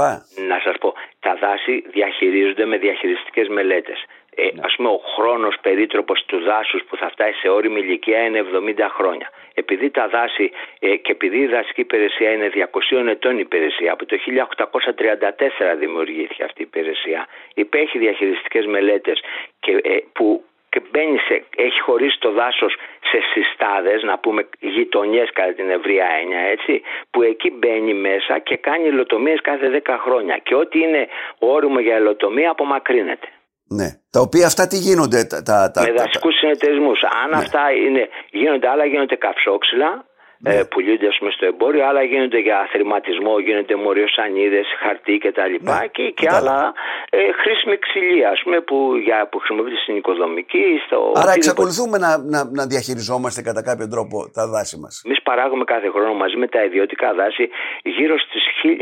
Να 0.51 0.59
σας 0.65 0.77
πω, 0.81 0.93
τα 1.21 1.33
δάση 1.41 1.85
διαχειρίζονται 1.97 2.65
με 2.65 2.77
διαχειριστικές 2.79 3.49
μελέτες. 3.49 3.99
Ε, 4.35 4.43
ναι. 4.43 4.61
Ας 4.67 4.73
πούμε 4.77 4.89
ο 4.89 5.01
χρόνος 5.17 5.55
περίτροπος 5.67 6.25
του 6.29 6.39
δάσους 6.49 6.81
που 6.89 6.97
θα 6.97 7.09
φτάσει 7.15 7.39
σε 7.43 7.49
όριμη 7.49 7.81
ηλικία 7.81 8.21
είναι 8.27 8.41
70 8.43 8.89
χρόνια. 8.97 9.29
Επειδή 9.63 9.91
τα 9.91 10.09
δάση 10.09 10.51
ε, 10.79 10.97
και 10.97 11.13
επειδή 11.13 11.39
η 11.39 11.47
δασική 11.47 11.81
υπηρεσία 11.81 12.31
είναι 12.33 12.51
200 12.55 13.07
ετών 13.09 13.39
υπηρεσία, 13.39 13.93
από 13.93 14.07
το 14.07 14.17
1834 14.17 15.77
δημιουργήθηκε 15.79 16.45
αυτή 16.45 16.63
η 16.63 16.69
υπηρεσία, 16.73 17.27
υπέχει 17.55 17.99
διαχειριστικές 17.99 18.67
μελέτες 18.67 19.21
και, 19.61 19.73
ε, 19.83 19.97
που 20.13 20.45
και 20.71 20.81
μπαίνει 20.91 21.19
σε, 21.19 21.45
έχει 21.57 21.81
χωρίσει 21.81 22.19
το 22.21 22.31
δάσος 22.33 22.75
σε 23.11 23.19
συστάδες, 23.33 24.03
να 24.03 24.19
πούμε 24.19 24.49
γειτονιές 24.61 25.31
κατά 25.33 25.53
την 25.53 25.71
ευρεία 25.71 26.07
έννοια, 26.21 26.41
έτσι, 26.41 26.83
που 27.11 27.23
εκεί 27.23 27.51
μπαίνει 27.51 27.95
μέσα 27.95 28.39
και 28.39 28.57
κάνει 28.57 28.87
υλοτομίες 28.89 29.41
κάθε 29.41 29.83
10 29.87 29.97
χρόνια 30.01 30.39
και 30.39 30.55
ό,τι 30.55 30.79
είναι 30.79 31.09
όριμο 31.39 31.81
για 31.81 31.97
υλοτομία 31.99 32.51
απομακρύνεται. 32.51 33.29
Ναι. 33.69 33.89
Τα 34.11 34.21
οποία 34.21 34.47
αυτά 34.47 34.67
τι 34.67 34.77
γίνονται. 34.77 35.25
Τα, 35.25 35.43
τα, 35.43 35.71
τα, 35.71 35.83
με 35.83 35.93
δασικούς 35.93 36.35
συνεταιρισμούς. 36.39 37.03
Αν 37.23 37.31
ναι. 37.31 37.37
αυτά 37.37 37.63
είναι, 37.87 38.09
γίνονται, 38.31 38.69
άλλα 38.69 38.85
γίνονται 38.85 39.17
καψόξυλα, 39.17 39.91
ναι. 40.39 40.55
ε, 40.55 40.65
πουλούνται 40.65 41.09
πούμε, 41.19 41.31
στο 41.31 41.47
εμπόριο, 41.47 41.87
άλλα 41.89 42.03
γίνονται 42.03 42.39
για 42.39 42.69
θρηματισμό, 42.73 43.39
γίνονται 43.39 43.75
μοριοσανίδες, 43.77 44.67
χαρτί 44.83 45.19
κτλ. 45.19 45.55
Ναι. 45.61 45.87
Και, 45.97 46.05
και 46.19 46.29
άλλα 46.31 46.73
ε, 47.11 47.19
χρήσιμη 47.41 47.77
ξυλία 47.79 48.31
πούμε, 48.43 48.61
που, 48.61 48.77
για, 49.07 49.29
που 49.31 49.39
χρησιμοποιείται 49.39 49.81
στην 49.85 49.97
οικοδομική. 49.97 50.67
Στο 50.87 51.13
Άρα 51.15 51.33
εξακολουθούμε 51.33 51.99
να, 51.99 52.11
να, 52.19 52.41
να 52.59 52.67
διαχειριζόμαστε 52.67 53.43
κατά 53.43 53.63
κάποιο 53.63 53.89
τρόπο 53.89 54.17
τα 54.37 54.47
δάση 54.47 54.77
μας. 54.83 55.03
Εμείς 55.07 55.23
παράγουμε 55.23 55.65
κάθε 55.65 55.89
χρόνο 55.95 56.15
μαζί 56.15 56.37
με 56.37 56.47
τα 56.49 56.65
ιδιωτικά 56.65 57.15
δάση 57.15 57.49
γύρω 57.83 58.19
στις 58.19 58.43
1.300.000 58.63 58.73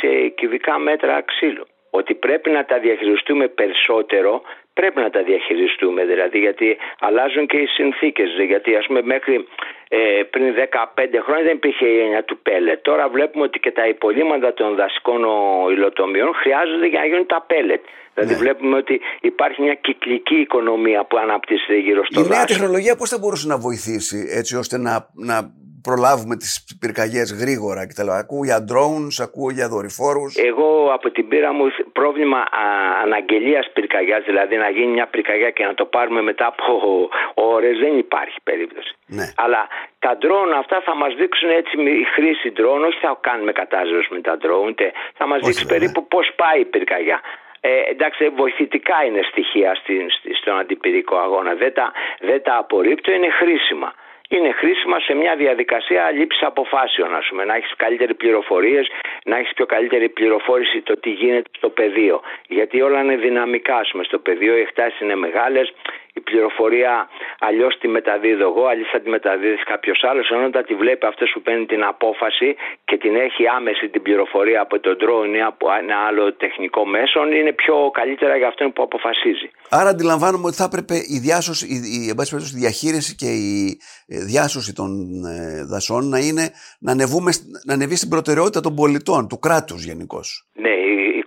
ε, 0.00 0.28
κυβικά 0.28 0.78
μέτρα 0.78 1.22
ξύλου 1.22 1.66
ότι 1.96 2.14
πρέπει 2.14 2.50
να 2.50 2.64
τα 2.64 2.78
διαχειριστούμε 2.78 3.48
περισσότερο 3.48 4.42
πρέπει 4.78 5.00
να 5.06 5.10
τα 5.10 5.22
διαχειριστούμε 5.30 6.00
δηλαδή 6.12 6.38
γιατί 6.46 6.68
αλλάζουν 7.06 7.44
και 7.50 7.58
οι 7.64 7.66
συνθήκες 7.66 8.28
γιατί 8.52 8.70
ας 8.80 8.86
πούμε 8.86 9.02
μέχρι 9.14 9.34
ε, 9.88 9.98
πριν 10.32 10.44
15 10.54 11.24
χρόνια 11.24 11.44
δεν 11.48 11.56
υπήρχε 11.60 11.86
η 11.96 11.98
έννοια 12.04 12.22
του 12.28 12.36
πέλετ 12.46 12.78
τώρα 12.88 13.04
βλέπουμε 13.08 13.44
ότι 13.48 13.58
και 13.64 13.72
τα 13.78 13.84
υπολείμματα 13.94 14.48
των 14.54 14.68
δασικών 14.80 15.20
υλοτομιών 15.74 16.30
χρειάζονται 16.42 16.86
για 16.92 17.00
να 17.00 17.06
γίνουν 17.06 17.26
τα 17.34 17.40
πέλετ 17.50 17.82
δηλαδή 18.14 18.32
ναι. 18.32 18.38
βλέπουμε 18.44 18.76
ότι 18.76 19.00
υπάρχει 19.20 19.62
μια 19.62 19.74
κυκλική 19.74 20.38
οικονομία 20.46 21.00
που 21.08 21.16
αναπτύσσεται 21.18 21.78
γύρω 21.86 22.04
στο 22.04 22.20
Η 22.20 22.28
νέα 22.28 22.44
τεχνολογία 22.44 22.96
πώς 22.96 23.08
θα 23.08 23.18
μπορούσε 23.18 23.46
να 23.46 23.58
βοηθήσει 23.58 24.18
έτσι 24.40 24.56
ώστε 24.56 24.76
να, 24.78 24.94
να 25.30 25.36
προλάβουμε 25.88 26.34
τις 26.42 26.52
πυρκαγιές 26.80 27.28
γρήγορα 27.40 27.82
κτλ. 27.88 28.10
Ακούω 28.22 28.44
για 28.50 28.58
drones, 28.70 29.16
ακούω 29.26 29.50
για 29.58 29.66
δορυφόρους. 29.74 30.32
Εγώ 30.50 30.68
από 30.96 31.06
την 31.10 31.24
πείρα 31.28 31.52
μου 31.52 31.66
πρόβλημα 31.98 32.38
α, 32.38 32.64
αναγγελίας 33.04 33.66
πυρκαγιάς, 33.74 34.22
δηλαδή 34.30 34.56
να 34.64 34.68
γίνει 34.76 34.92
μια 34.98 35.06
πυρκαγιά 35.06 35.50
και 35.56 35.64
να 35.64 35.74
το 35.74 35.84
πάρουμε 35.94 36.22
μετά 36.30 36.46
από 36.52 36.64
ώρες 37.54 37.74
δεν 37.84 37.98
υπάρχει 37.98 38.38
περίπτωση. 38.42 38.92
Ναι. 39.06 39.26
Αλλά 39.44 39.62
τα 40.04 40.12
drone 40.22 40.52
αυτά 40.62 40.76
θα 40.88 40.94
μας 40.96 41.12
δείξουν 41.20 41.50
έτσι 41.60 41.72
η 42.02 42.06
χρήση 42.14 42.48
drone, 42.58 42.82
όχι 42.88 42.98
θα 43.06 43.18
κάνουμε 43.20 43.52
κατάζωση 43.62 44.08
με 44.16 44.20
τα 44.20 44.34
drone, 44.44 44.72
θα 45.18 45.26
μας 45.26 45.40
δείξει 45.44 45.66
περίπου 45.66 46.00
πώς 46.06 46.26
πάει 46.36 46.60
η 46.60 46.64
πυρκαγιά. 46.64 47.20
Ε, 47.60 47.90
εντάξει, 47.90 48.28
βοηθητικά 48.28 49.04
είναι 49.06 49.20
στοιχεία 49.30 49.74
στην, 49.74 50.02
στον 50.40 50.58
αντιπυρικό 50.58 51.16
αγώνα. 51.16 51.54
Δεν 51.54 51.72
τα, 51.74 51.92
δεν 52.20 52.42
τα 52.42 52.56
απορρίπτω, 52.56 53.12
είναι 53.12 53.30
χρήσιμα 53.30 53.90
είναι 54.28 54.52
χρήσιμα 54.52 55.00
σε 55.00 55.14
μια 55.14 55.36
διαδικασία 55.36 56.10
λήψης 56.10 56.42
αποφάσεων, 56.42 57.14
ας 57.14 57.26
πούμε. 57.28 57.44
Να 57.44 57.54
έχεις 57.54 57.72
καλύτερες 57.76 58.16
πληροφορίες, 58.16 58.88
να 59.24 59.36
έχεις 59.36 59.52
πιο 59.54 59.66
καλύτερη 59.66 60.08
πληροφόρηση 60.08 60.80
το 60.80 60.96
τι 60.96 61.10
γίνεται 61.10 61.50
στο 61.56 61.68
πεδίο. 61.68 62.20
Γιατί 62.48 62.80
όλα 62.80 63.00
είναι 63.02 63.16
δυναμικά, 63.16 63.76
ας 63.76 63.88
πούμε. 63.90 64.04
Στο 64.04 64.18
πεδίο 64.18 64.56
οι 64.56 64.60
εκτάσεις 64.60 65.00
είναι 65.00 65.16
μεγάλες, 65.16 65.72
η 66.18 66.20
πληροφορία 66.20 66.92
αλλιώς 67.48 67.78
τη 67.80 67.88
μεταδίδω 67.96 68.44
εγώ, 68.50 68.64
αλλιώς 68.70 68.88
θα 68.92 69.00
τη 69.00 69.08
μεταδίδεις 69.16 69.64
κάποιος 69.72 69.98
άλλος. 70.10 70.26
Ενώ 70.30 70.44
όταν 70.52 70.64
τη 70.68 70.74
βλέπει 70.82 71.06
αυτός 71.06 71.30
που 71.34 71.40
παίρνει 71.42 71.66
την 71.66 71.82
απόφαση 71.84 72.48
και 72.88 72.96
την 72.96 73.12
έχει 73.26 73.42
άμεση 73.56 73.88
την 73.88 74.02
πληροφορία 74.02 74.60
από 74.60 74.80
τον 74.80 74.96
drone 75.02 75.32
ή 75.40 75.42
από 75.52 75.66
ένα 75.80 75.96
άλλο 76.08 76.24
τεχνικό 76.42 76.86
μέσο, 76.86 77.18
είναι 77.40 77.52
πιο 77.52 77.90
καλύτερα 78.00 78.36
για 78.36 78.48
αυτόν 78.48 78.72
που 78.72 78.82
αποφασίζει. 78.82 79.48
Άρα 79.70 79.88
αντιλαμβάνομαι 79.88 80.46
ότι 80.46 80.56
θα 80.56 80.64
έπρεπε 80.70 80.94
η 80.94 81.18
διάσωση, 81.26 81.64
η, 81.74 81.76
η, 81.98 82.00
η 82.54 82.58
διαχείριση 82.62 83.14
και 83.14 83.30
η 83.48 83.78
ε, 84.06 84.16
διάσωση 84.30 84.72
των 84.74 84.90
ε, 85.24 85.64
δασών 85.72 86.08
να 86.08 86.18
είναι 86.18 86.44
να, 86.78 86.92
ανεβούμε, 86.92 87.32
να 87.66 87.72
ανεβεί 87.74 87.96
στην 87.96 88.08
προτεραιότητα 88.08 88.60
των 88.60 88.74
πολιτών, 88.74 89.28
του 89.28 89.38
κράτους 89.38 89.84
γενικώς. 89.84 90.46
Ναι, 90.52 90.74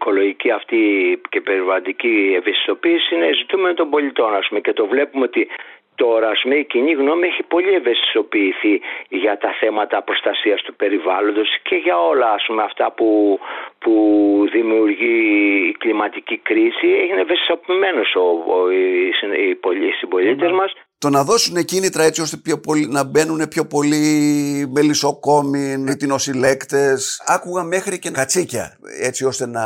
οικολογική 0.10 0.52
αυτή 0.52 0.82
και 1.30 1.41
περιβαλλοντική 1.41 2.34
ευαισθητοποίηση 2.36 3.15
είναι 3.15 3.34
ζητούμενο 3.34 3.74
των 3.74 3.89
πολιτών 3.89 4.36
ας 4.36 4.48
πούμε, 4.48 4.60
και 4.60 4.74
το 4.74 4.86
βλέπουμε 4.86 5.26
ότι 5.26 5.48
τώρα 5.95 6.30
ας 6.30 6.39
πούμε, 6.41 6.56
η 6.56 6.65
κοινή 6.65 6.91
γνώμη 6.91 7.28
έχει 7.28 7.43
πολύ 7.43 7.74
ευαισθητοποιηθεί 7.74 8.82
για 9.10 9.38
τα 9.38 9.52
θέματα 9.60 10.02
προστασίας 10.02 10.62
του 10.62 10.76
περιβάλλοντος 10.76 11.50
και 11.63 11.76
για 11.76 11.98
όλα 12.00 12.32
ας 12.32 12.43
πούμε, 12.48 12.63
αυτά 12.63 12.91
που, 12.91 13.39
που 13.80 13.93
δημιουργεί 14.52 15.17
η 15.69 15.72
κλιματική 15.72 16.38
κρίση. 16.38 16.88
Έγινε 17.02 17.22
ευαισθητοποιημένος 17.22 18.15
ο, 18.15 18.26
ο, 18.54 18.72
οι, 18.72 19.08
οι 19.86 19.91
συμπολίτες 20.00 20.52
μας 20.52 20.74
το 21.03 21.09
να 21.09 21.21
δώσουν 21.29 21.55
κίνητρα 21.71 22.03
έτσι 22.09 22.21
ώστε 22.21 22.38
πιο 22.47 22.57
πολύ, 22.65 22.85
να 22.97 23.03
μπαίνουν 23.09 23.41
πιο 23.55 23.63
πολύ 23.73 24.03
μελισσοκόμοι, 24.75 25.62
νοσηλέκτες. 26.13 26.99
Άκουγα 27.35 27.63
μέχρι 27.63 27.99
και 27.99 28.12
κατσίκια 28.19 28.65
έτσι 29.09 29.25
ώστε 29.31 29.45
να 29.47 29.65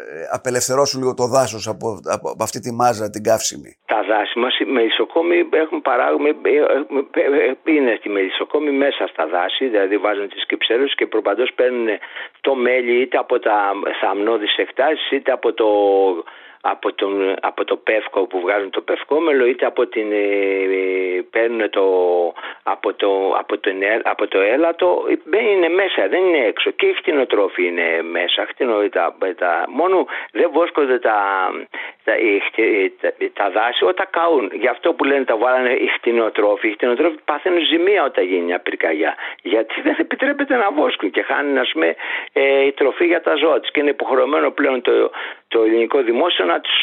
ε, 0.00 0.36
απελευθερώσουν 0.36 1.00
λίγο 1.00 1.14
το 1.14 1.26
δάσος 1.34 1.64
από, 1.72 1.86
από, 2.14 2.26
από 2.34 2.42
αυτή 2.42 2.58
τη 2.60 2.70
μάζα 2.80 3.10
την 3.10 3.22
καύσιμη. 3.22 3.70
Τα 3.86 4.00
δάση 4.10 4.38
μας, 4.38 4.58
οι 4.58 4.64
μελισσοκόμοι 4.64 5.36
έχουν 5.50 5.82
παράγουμε, 5.82 6.28
ε, 6.28 6.56
ε, 7.48 7.74
είναι 7.76 7.94
στη 7.98 8.08
μελισσοκόμοι 8.08 8.70
μέσα 8.70 9.06
στα 9.12 9.26
δάση, 9.26 9.68
δηλαδή 9.68 9.96
βάζουν 9.96 10.28
τις 10.28 10.46
κυψέλους 10.46 10.94
και 10.94 11.06
προπαντός 11.06 11.50
παίρνουν 11.54 11.88
το 12.40 12.54
μέλι 12.54 13.00
είτε 13.02 13.16
από 13.18 13.38
τα 13.38 13.58
θαμνώδεις 14.00 14.56
εκτάσεις 14.56 15.10
είτε 15.10 15.32
από 15.32 15.52
το 15.52 15.68
από, 16.70 16.92
τον, 16.92 17.34
από 17.40 17.64
το 17.64 17.76
πεύκο 17.76 18.26
που 18.26 18.40
βγάζουν 18.40 18.70
το 18.70 18.80
πευκόμελο 18.80 19.46
είτε 19.46 19.66
από 19.66 19.86
την, 19.86 20.12
ε, 20.12 21.22
παίρνουν 21.30 21.70
το, 21.70 21.84
από, 22.62 22.94
το, 22.94 23.34
από, 23.38 23.58
το, 23.58 23.70
από 24.02 24.26
το 24.28 24.40
έλατο 24.40 25.04
είναι 25.56 25.68
μέσα 25.68 26.08
δεν 26.08 26.24
είναι 26.24 26.46
έξω. 26.46 26.70
Και 26.70 26.86
οι 26.86 26.92
χτινοτρόφοι 26.92 27.66
είναι 27.66 28.02
μέσα 28.02 28.46
τα, 28.90 29.16
τα, 29.36 29.64
μόνο 29.68 30.06
δεν 30.32 30.50
βόσκονται 30.52 30.98
τα, 30.98 31.18
τα, 32.04 32.12
τα, 33.00 33.12
τα 33.32 33.50
δάση 33.50 33.84
όταν 33.84 34.06
καούν. 34.10 34.50
Γι' 34.52 34.68
αυτό 34.68 34.92
που 34.92 35.04
λένε 35.04 35.24
τα 35.24 35.36
βάλανε 35.36 35.72
οι 35.72 35.86
χτινοτρόφοι. 35.86 36.68
Οι 36.68 36.72
χτινοτρόφοι 36.72 37.16
πάθαινουν 37.24 37.64
ζημία 37.66 38.04
όταν 38.04 38.24
γίνει 38.24 38.44
μια 38.44 38.58
πυρκαγιά. 38.58 39.14
Γιατί 39.42 39.80
δεν 39.80 39.96
επιτρέπεται 39.98 40.56
να 40.56 40.70
βόσκουν 40.70 41.10
και 41.10 41.22
χάνουν 41.22 41.58
ας 41.58 41.70
πούμε, 41.72 41.94
ε, 42.32 42.64
η 42.66 42.72
τροφή 42.72 43.06
για 43.06 43.22
τα 43.22 43.34
ζώα 43.34 43.60
και 43.60 43.80
είναι 43.80 43.90
υποχρεωμένο 43.90 44.50
πλέον 44.50 44.80
το, 44.82 45.10
το 45.48 45.62
ελληνικό 45.62 46.02
δημόσιο 46.02 46.44
να 46.44 46.60
τους 46.60 46.78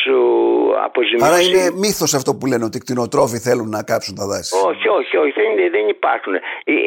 αποζημιώσει. 0.88 1.32
Άρα 1.32 1.40
είναι 1.46 1.64
μύθος 1.84 2.14
αυτό 2.14 2.32
που 2.36 2.46
λένε 2.52 2.64
ότι 2.70 2.78
οι 2.78 2.84
κτηνοτρόφοι 2.86 3.38
θέλουν 3.48 3.70
να 3.78 3.82
κάψουν 3.84 4.16
τα 4.16 4.26
δάση. 4.32 4.52
Όχι, 4.70 4.88
όχι, 5.00 5.16
όχι 5.24 5.34
δεν, 5.42 5.72
δεν 5.76 5.86
υπάρχουν. 5.88 6.34
Ε, 6.36 6.42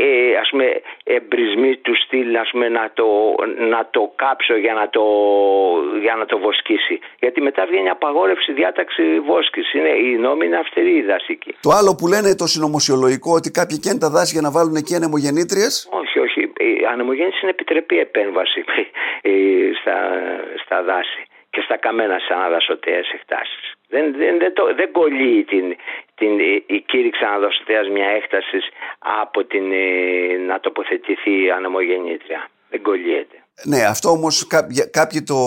ε, 0.09 0.37
ας 0.43 0.49
πούμε, 0.51 0.67
εμπρισμοί 1.05 1.77
του 1.77 1.95
στυλ 2.03 2.31
να, 2.79 2.91
το, 2.99 3.09
να 3.73 3.89
το 3.91 4.13
κάψω 4.23 4.57
για 4.65 4.75
να 4.81 4.89
το, 4.89 5.05
για 6.01 6.15
να 6.21 6.25
το 6.27 6.39
βοσκήσει. 6.39 6.99
Γιατί 7.19 7.41
μετά 7.41 7.67
βγαίνει 7.67 7.89
απαγόρευση 7.89 8.53
διάταξη 8.53 9.03
βόσκηση. 9.31 9.79
Είναι, 9.79 9.89
η 9.89 10.11
νόμη 10.27 10.47
είναι 10.47 10.57
αυστηρή 10.57 10.95
η 10.97 11.03
δασική. 11.03 11.55
Το 11.61 11.71
άλλο 11.79 11.95
που 11.99 12.07
λένε 12.07 12.35
το 12.35 12.47
συνωμοσιολογικό 12.47 13.31
ότι 13.35 13.51
κάποιοι 13.51 13.79
καίνουν 13.79 13.99
τα 13.99 14.11
δάση 14.11 14.33
για 14.33 14.45
να 14.47 14.51
βάλουν 14.51 14.75
εκεί 14.77 14.95
ανεμογεννήτριες. 14.95 15.89
Όχι, 15.91 16.19
όχι. 16.19 16.41
Η 16.41 16.87
ανεμογέννηση 16.93 17.39
είναι 17.43 17.51
επιτρεπή 17.51 17.99
επέμβαση 17.99 18.65
ε, 19.31 19.33
στα, 19.81 19.97
στα 20.65 20.83
δάση 20.83 21.21
και 21.57 21.65
στα 21.69 21.77
καμένα 21.85 22.17
σαν 22.27 22.39
αναδασωτέες 22.39 23.09
εκτάσεις. 23.19 23.65
Δεν, 23.89 24.05
δεν, 24.21 24.39
δεν, 24.43 24.53
το, 24.55 24.63
δεν 24.81 24.89
κολλεί 24.93 25.45
την, 25.53 25.67
την, 26.19 26.33
η 26.77 26.79
κήρυξη 26.91 27.25
αναδασωτέας 27.25 27.89
μια 27.89 28.09
έκταση 28.21 28.59
από 29.23 29.45
την 29.45 29.65
ε, 29.73 29.87
να 30.49 30.61
τοποθετηθεί 30.61 31.45
η 31.45 31.51
ανεμογεννήτρια. 31.51 32.41
Δεν 32.71 32.83
κολλιέται. 32.83 33.37
Ναι, 33.71 33.81
αυτό 33.93 34.09
όμως 34.09 34.47
κάποιοι 34.91 35.23
το, 35.23 35.41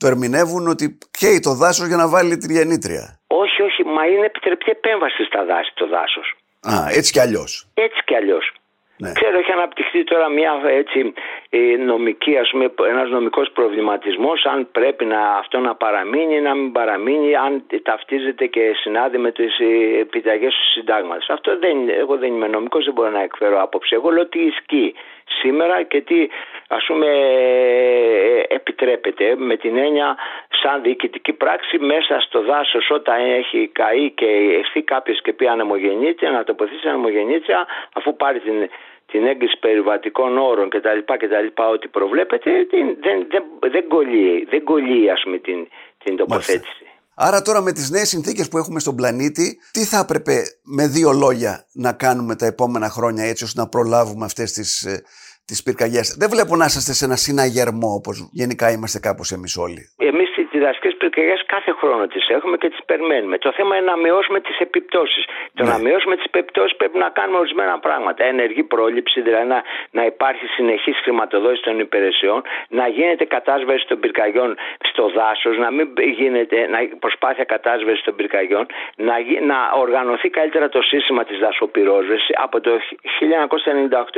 το 0.00 0.06
ερμηνεύουν 0.06 0.68
ότι 0.74 0.98
καίει 1.18 1.40
το 1.40 1.52
δάσος 1.54 1.86
για 1.86 1.96
να 2.02 2.08
βάλει 2.08 2.36
την 2.36 2.50
γεννήτρια. 2.56 3.04
Όχι, 3.26 3.62
όχι, 3.62 3.84
μα 3.84 4.06
είναι 4.06 4.26
επιτρεπτή 4.26 4.70
επέμβαση 4.70 5.24
στα 5.24 5.44
δάση 5.44 5.70
το 5.74 5.86
δάσος. 5.94 6.28
Α, 6.70 6.74
έτσι 6.98 7.12
κι 7.12 7.20
αλλιώς. 7.20 7.52
Έτσι 7.74 8.00
κι 8.04 8.14
αλλιώς. 8.14 8.52
Ναι. 9.00 9.12
Ξέρω 9.12 9.38
έχει 9.38 9.52
αναπτυχθεί 9.52 10.04
τώρα 10.04 10.28
μια 10.28 10.60
έτσι 10.64 11.12
ε, 11.50 11.58
νομική, 11.76 12.36
ας 12.36 12.50
πούμε, 12.50 12.72
ένας 12.88 13.10
νομικός 13.10 13.50
προβληματισμός 13.50 14.44
αν 14.44 14.68
πρέπει 14.72 15.04
να, 15.04 15.20
αυτό 15.38 15.58
να 15.58 15.74
παραμείνει 15.74 16.36
ή 16.36 16.40
να 16.40 16.54
μην 16.54 16.72
παραμείνει, 16.72 17.36
αν 17.36 17.62
ταυτίζεται 17.82 18.46
και 18.46 18.72
συνάδει 18.74 19.18
με 19.18 19.32
τις 19.32 19.58
ε, 19.58 19.98
επιταγές 20.00 20.54
του 20.54 20.70
συντάγματος. 20.72 21.28
Αυτό 21.28 21.58
δεν, 21.58 21.88
εγώ 21.88 22.16
δεν 22.16 22.28
είμαι 22.32 22.46
νομικός, 22.46 22.84
δεν 22.84 22.94
μπορώ 22.94 23.10
να 23.10 23.22
εκφέρω 23.22 23.62
άποψη. 23.62 23.94
Εγώ 23.94 24.10
λέω 24.10 24.26
τι 24.26 24.38
ισχύει 24.38 24.94
σήμερα 25.40 25.82
και 25.82 26.00
τι 26.00 26.28
ας 26.68 26.84
πούμε 26.86 27.06
ε, 27.06 28.54
επιτρέπεται 28.54 29.34
με 29.36 29.56
την 29.56 29.76
έννοια 29.76 30.16
σαν 30.62 30.82
διοικητική 30.82 31.32
πράξη 31.32 31.78
μέσα 31.78 32.20
στο 32.20 32.42
δάσος 32.42 32.90
όταν 32.90 33.30
έχει 33.30 33.70
καεί 33.72 34.10
και 34.10 34.26
εχθεί 34.58 34.82
κάποιος 34.82 35.22
και 35.22 35.32
πει 35.32 35.46
ανεμογεννήτρια 35.48 36.30
να 36.30 36.44
τοποθετήσει 36.44 36.88
ανεμογεννήτρια 36.88 37.66
αφού 37.92 38.16
πάρει 38.16 38.40
την 38.40 38.68
την 39.12 39.26
έγκριση 39.26 39.58
περιβατικών 39.60 40.38
όρων 40.38 40.68
κτλ. 40.68 40.98
κτλ 41.22 41.62
ό,τι 41.72 41.88
προβλέπεται 41.88 42.50
δεν, 42.70 42.96
δεν, 43.00 43.26
δεν, 43.30 43.42
δεν 43.72 43.88
κολλεί, 43.88 44.46
δεν 44.50 44.64
κολλεί 44.64 45.10
ας 45.10 45.20
πούμε 45.24 45.38
την, 45.38 45.68
την 46.04 46.16
τοποθέτηση. 46.16 46.84
Άρα 47.20 47.42
τώρα 47.42 47.60
με 47.60 47.72
τις 47.72 47.90
νέες 47.90 48.08
συνθήκες 48.08 48.48
που 48.48 48.58
έχουμε 48.58 48.80
στον 48.80 48.94
πλανήτη, 48.94 49.58
τι 49.72 49.84
θα 49.84 49.98
έπρεπε 49.98 50.42
με 50.62 50.86
δύο 50.86 51.12
λόγια 51.12 51.66
να 51.72 51.92
κάνουμε 51.92 52.36
τα 52.36 52.46
επόμενα 52.46 52.88
χρόνια 52.88 53.24
έτσι 53.24 53.44
ώστε 53.44 53.60
να 53.60 53.68
προλάβουμε 53.68 54.24
αυτές 54.24 54.52
τις, 54.52 54.82
ε, 54.82 55.02
τις 55.44 55.62
πυρκαγιές; 55.62 56.16
Δεν 56.18 56.28
βλέπω 56.30 56.56
να 56.56 56.64
είσαστε 56.64 56.92
σε 56.92 57.04
ένα 57.04 57.16
συναγερμό 57.16 57.92
όπως 57.94 58.28
γενικά 58.32 58.70
είμαστε 58.70 58.98
κάπως 58.98 59.32
εμείς 59.32 59.56
όλοι. 59.56 59.82
Εμείς 59.96 60.28
τι 60.58 60.64
δασικέ 60.64 60.90
πυρκαγιέ 61.00 61.36
κάθε 61.54 61.72
χρόνο 61.80 62.06
τις 62.06 62.28
έχουμε 62.28 62.56
και 62.56 62.68
τις 62.68 62.82
περιμένουμε. 62.90 63.38
Το 63.38 63.52
θέμα 63.52 63.76
είναι 63.76 63.90
να 63.92 63.96
μειώσουμε 63.96 64.40
τις 64.40 64.58
επιπτώσεις. 64.58 65.24
Το 65.54 65.64
ναι. 65.64 65.70
να 65.70 65.78
μειώσουμε 65.78 66.14
τις 66.16 66.24
επιπτώσεις 66.24 66.76
πρέπει 66.76 66.98
να 66.98 67.08
κάνουμε 67.08 67.38
ορισμένα 67.38 67.78
πράγματα. 67.78 68.24
Ενεργή 68.24 68.62
πρόληψη, 68.62 69.20
δηλαδή 69.20 69.46
να, 69.46 69.62
να 69.90 70.02
υπάρχει 70.04 70.46
συνεχής 70.46 70.96
χρηματοδότηση 71.02 71.62
των 71.62 71.78
υπηρεσιών, 71.78 72.42
να 72.68 72.88
γίνεται 72.88 73.24
κατάσβεση 73.24 73.86
των 73.86 74.00
πυρκαγιών 74.00 74.56
στο 74.90 75.04
δάσος, 75.16 75.58
να 75.58 75.70
μην 75.70 75.86
γίνεται 76.20 76.66
να, 76.66 76.78
προσπάθεια 76.98 77.44
κατάσβεσης 77.44 78.02
των 78.04 78.14
πυρκαγιών, 78.16 78.66
να, 78.96 79.14
να 79.50 79.58
οργανωθεί 79.84 80.28
καλύτερα 80.28 80.68
το 80.68 80.82
σύστημα 80.82 81.24
της 81.24 81.38
δασοπυρόσβεσης. 81.38 82.28
Από 82.32 82.60
το 82.60 82.70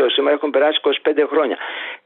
1998 0.03 0.05
σήμερα 0.15 0.35
έχουν 0.35 0.51
περάσει 0.51 0.81
25 0.83 1.27
χρόνια. 1.31 1.57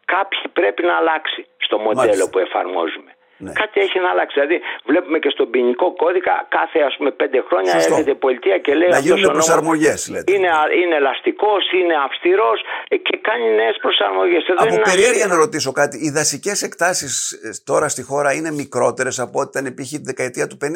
Κάποιοι 0.04 0.40
πρέπει 0.52 0.82
να 0.82 0.94
αλλάξει 0.96 1.46
στο 1.56 1.78
μοντέλο 1.78 2.28
που 2.32 2.38
εφαρμόζουμε. 2.38 3.10
Ναι. 3.44 3.52
Κάτι 3.62 3.76
έχει 3.86 3.98
να 4.04 4.10
αλλάξει. 4.12 4.34
Δηλαδή, 4.38 4.56
βλέπουμε 4.90 5.18
και 5.24 5.30
στον 5.34 5.46
ποινικό 5.52 5.86
κώδικα 6.02 6.34
κάθε 6.58 6.78
ας 6.88 6.94
πούμε, 6.96 7.10
πέντε 7.20 7.38
χρόνια 7.48 7.72
Σωστό. 7.72 7.92
έρχεται 7.92 8.10
η 8.10 8.20
πολιτεία 8.26 8.56
και 8.64 8.72
λέει. 8.80 8.88
Να 8.88 9.02
γίνουν 9.06 9.22
προσαρμογές, 9.38 10.00
λέτε. 10.12 10.32
Είναι, 10.32 10.50
είναι 10.82 10.96
ελαστικός, 11.02 11.62
είναι 11.80 11.94
αυστηρός 12.06 12.58
και 13.06 13.14
κάνει 13.28 13.46
νέες 13.60 13.76
προσαρμογές. 13.84 14.42
Από 14.56 14.80
περιέργεια 14.90 15.26
να 15.26 15.36
ρωτήσω 15.44 15.72
κάτι. 15.80 15.96
Οι 16.04 16.10
δασικές 16.10 16.58
εκτάσεις 16.68 17.12
ε, 17.32 17.50
τώρα 17.64 17.88
στη 17.88 18.02
χώρα 18.02 18.30
είναι 18.38 18.50
μικρότερες 18.62 19.16
από 19.18 19.36
ό,τι 19.40 19.50
ήταν 19.58 19.74
π.χ. 19.74 19.90
τη 19.90 20.06
δεκαετία 20.12 20.46
του 20.46 20.56
50. 20.64 20.66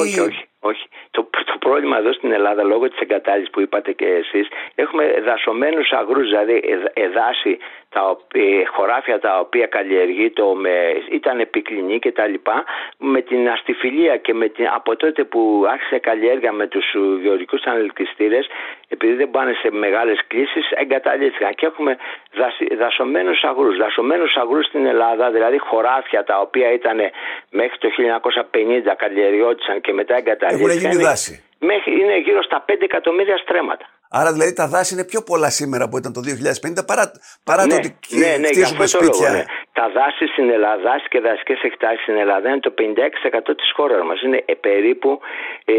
Όχι, 0.00 0.16
ή... 0.16 0.20
όχι. 0.20 0.42
όχι. 0.70 0.84
Το, 1.10 1.20
το 1.47 1.47
πρόβλημα 1.68 1.96
εδώ 1.98 2.12
στην 2.12 2.32
Ελλάδα, 2.32 2.62
λόγω 2.62 2.88
της 2.88 3.00
εγκατάλειψης 3.04 3.52
που 3.52 3.60
είπατε 3.60 3.92
και 3.92 4.08
εσείς, 4.22 4.46
έχουμε 4.74 5.04
δασωμένους 5.28 5.88
αγρούς, 6.00 6.26
δηλαδή 6.28 6.56
εδάση 6.92 7.58
τα 7.94 8.02
οποία, 8.08 8.68
χωράφια 8.74 9.18
τα 9.18 9.38
οποία 9.38 9.66
καλλιεργεί 9.66 10.30
το 10.30 10.46
με, 10.54 10.76
ήταν 11.10 11.40
επικλινή 11.40 11.98
και 11.98 12.12
τα 12.12 12.26
λοιπά 12.26 12.64
με 12.98 13.20
την 13.20 13.48
αστιφιλία 13.48 14.16
και 14.16 14.34
με 14.34 14.48
την, 14.48 14.66
από 14.74 14.96
τότε 14.96 15.24
που 15.24 15.64
άρχισε 15.72 15.98
καλλιέργεια 15.98 16.52
με 16.52 16.66
τους 16.66 16.84
γεωργικούς 17.22 17.62
ανελκυστήρες 17.64 18.46
επειδή 18.88 19.14
δεν 19.14 19.30
πάνε 19.30 19.52
σε 19.52 19.70
μεγάλες 19.70 20.18
κλήσεις 20.26 20.70
εγκαταλείφθηκαν 20.70 21.54
και 21.54 21.66
έχουμε 21.66 21.96
δασ, 22.34 22.56
δασωμένους 22.78 23.42
αγρούς. 23.42 23.76
Δασωμένους 23.76 24.36
αγρούς 24.36 24.66
στην 24.66 24.86
Ελλάδα 24.86 25.30
δηλαδή 25.30 25.58
χωράφια 25.58 26.24
τα 26.24 26.40
οποία 26.40 26.72
ήταν 26.72 26.98
μέχρι 27.50 27.78
το 27.78 27.88
1950 28.90 28.94
καλλιεργιώτησαν 28.96 29.80
και 29.80 29.92
μετά 29.92 30.16
εγκαταλείφθηκαν 30.16 30.70
έχουν 30.70 30.90
γίνει 30.90 31.02
δάση 31.02 31.42
είναι 31.86 32.18
γύρω 32.18 32.42
στα 32.42 32.64
5 32.68 32.76
εκατομμύρια 32.80 33.36
στρέμματα 33.36 33.86
Άρα 34.10 34.32
δηλαδή 34.32 34.52
τα 34.52 34.66
δάση 34.68 34.94
είναι 34.94 35.04
πιο 35.04 35.22
πολλά 35.22 35.50
σήμερα 35.50 35.88
που 35.88 35.96
ήταν 35.98 36.12
το 36.12 36.20
2050 36.20 36.86
παρά, 36.86 37.04
παρά 37.44 37.62
ναι, 37.66 37.68
το 37.68 37.76
ότι 37.76 37.90
ναι, 38.22 38.36
ναι, 38.36 38.46
χτίζουμε 38.46 38.86
σπίτια. 38.86 39.30
ναι. 39.30 39.44
Τα 39.72 39.90
δάση 39.98 40.26
στην 40.26 40.50
Ελλάδα, 40.50 40.82
δάση 40.82 41.06
και 41.08 41.20
δασικέ 41.20 41.56
εκτάσεις 41.62 42.02
στην 42.02 42.16
Ελλάδα 42.16 42.48
είναι 42.48 42.60
το 42.60 42.74
56% 42.78 43.56
της 43.56 43.72
χώρας 43.76 44.02
μας. 44.06 44.22
Είναι 44.22 44.42
ε, 44.44 44.54
περίπου 44.54 45.20
ε, 45.64 45.74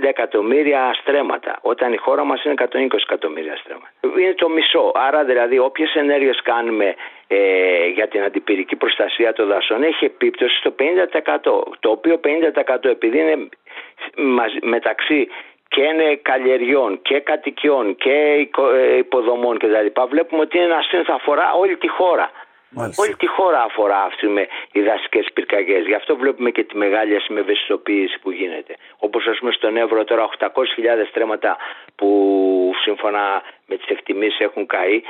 60 0.00 0.04
εκατομμύρια 0.14 0.94
στρέμματα. 1.00 1.58
Όταν 1.62 1.92
η 1.92 1.96
χώρα 1.96 2.24
μας 2.24 2.44
είναι 2.44 2.54
120 2.58 2.64
εκατομμύρια 3.08 3.56
στρέμματα. 3.56 3.92
Είναι 4.20 4.34
το 4.34 4.48
μισό. 4.48 4.92
Άρα 4.94 5.24
δηλαδή 5.24 5.58
όποιες 5.58 5.94
ενέργειες 5.94 6.40
κάνουμε 6.42 6.94
ε, 7.26 7.86
για 7.94 8.08
την 8.08 8.22
αντιπυρική 8.22 8.76
προστασία 8.76 9.32
των 9.32 9.46
δασών 9.48 9.82
έχει 9.82 10.04
επίπτωση 10.04 10.56
στο 10.56 10.74
50%. 10.78 11.40
Το 11.80 11.90
οποίο 11.90 12.20
50% 12.84 12.84
επειδή 12.84 13.18
είναι 13.18 13.48
μεταξύ 14.62 15.28
και 15.72 15.82
είναι 15.82 16.08
καλλιεργιών 16.30 17.02
και 17.02 17.20
κατοικιών 17.20 17.96
και 17.96 18.16
ε, 18.74 18.96
υποδομών 18.96 19.58
κτλ. 19.58 19.88
Βλέπουμε 20.08 20.40
ότι 20.42 20.56
είναι 20.56 20.66
ένα 20.72 20.82
σύνθημα 20.90 21.16
αφορά 21.16 21.52
όλη 21.62 21.76
τη 21.76 21.88
χώρα. 21.88 22.30
Μάλιστα. 22.74 23.02
Όλη 23.02 23.14
τη 23.16 23.26
χώρα 23.36 23.60
αφορά 23.62 24.00
αυτή 24.10 24.26
με 24.26 24.42
οι 24.72 24.80
δασικές 24.88 25.26
πυρκαγιές. 25.34 25.86
Γι' 25.86 25.94
αυτό 25.94 26.16
βλέπουμε 26.16 26.50
και 26.50 26.64
τη 26.64 26.76
μεγάλη 26.76 27.16
ασημευαισθητοποίηση 27.16 28.18
που 28.22 28.30
γίνεται. 28.30 28.72
Όπως 28.98 29.26
ας 29.26 29.38
πούμε 29.38 29.52
στον 29.52 29.76
Εύρο 29.76 30.04
τώρα 30.04 30.22
800.000 30.38 30.48
στρέμματα 31.10 31.56
που 31.94 32.08
σύμφωνα 32.84 33.22
με 33.66 33.76
τις 33.76 33.86
εκτιμήσεις 33.86 34.40
έχουν 34.40 34.66
καεί, 34.66 35.02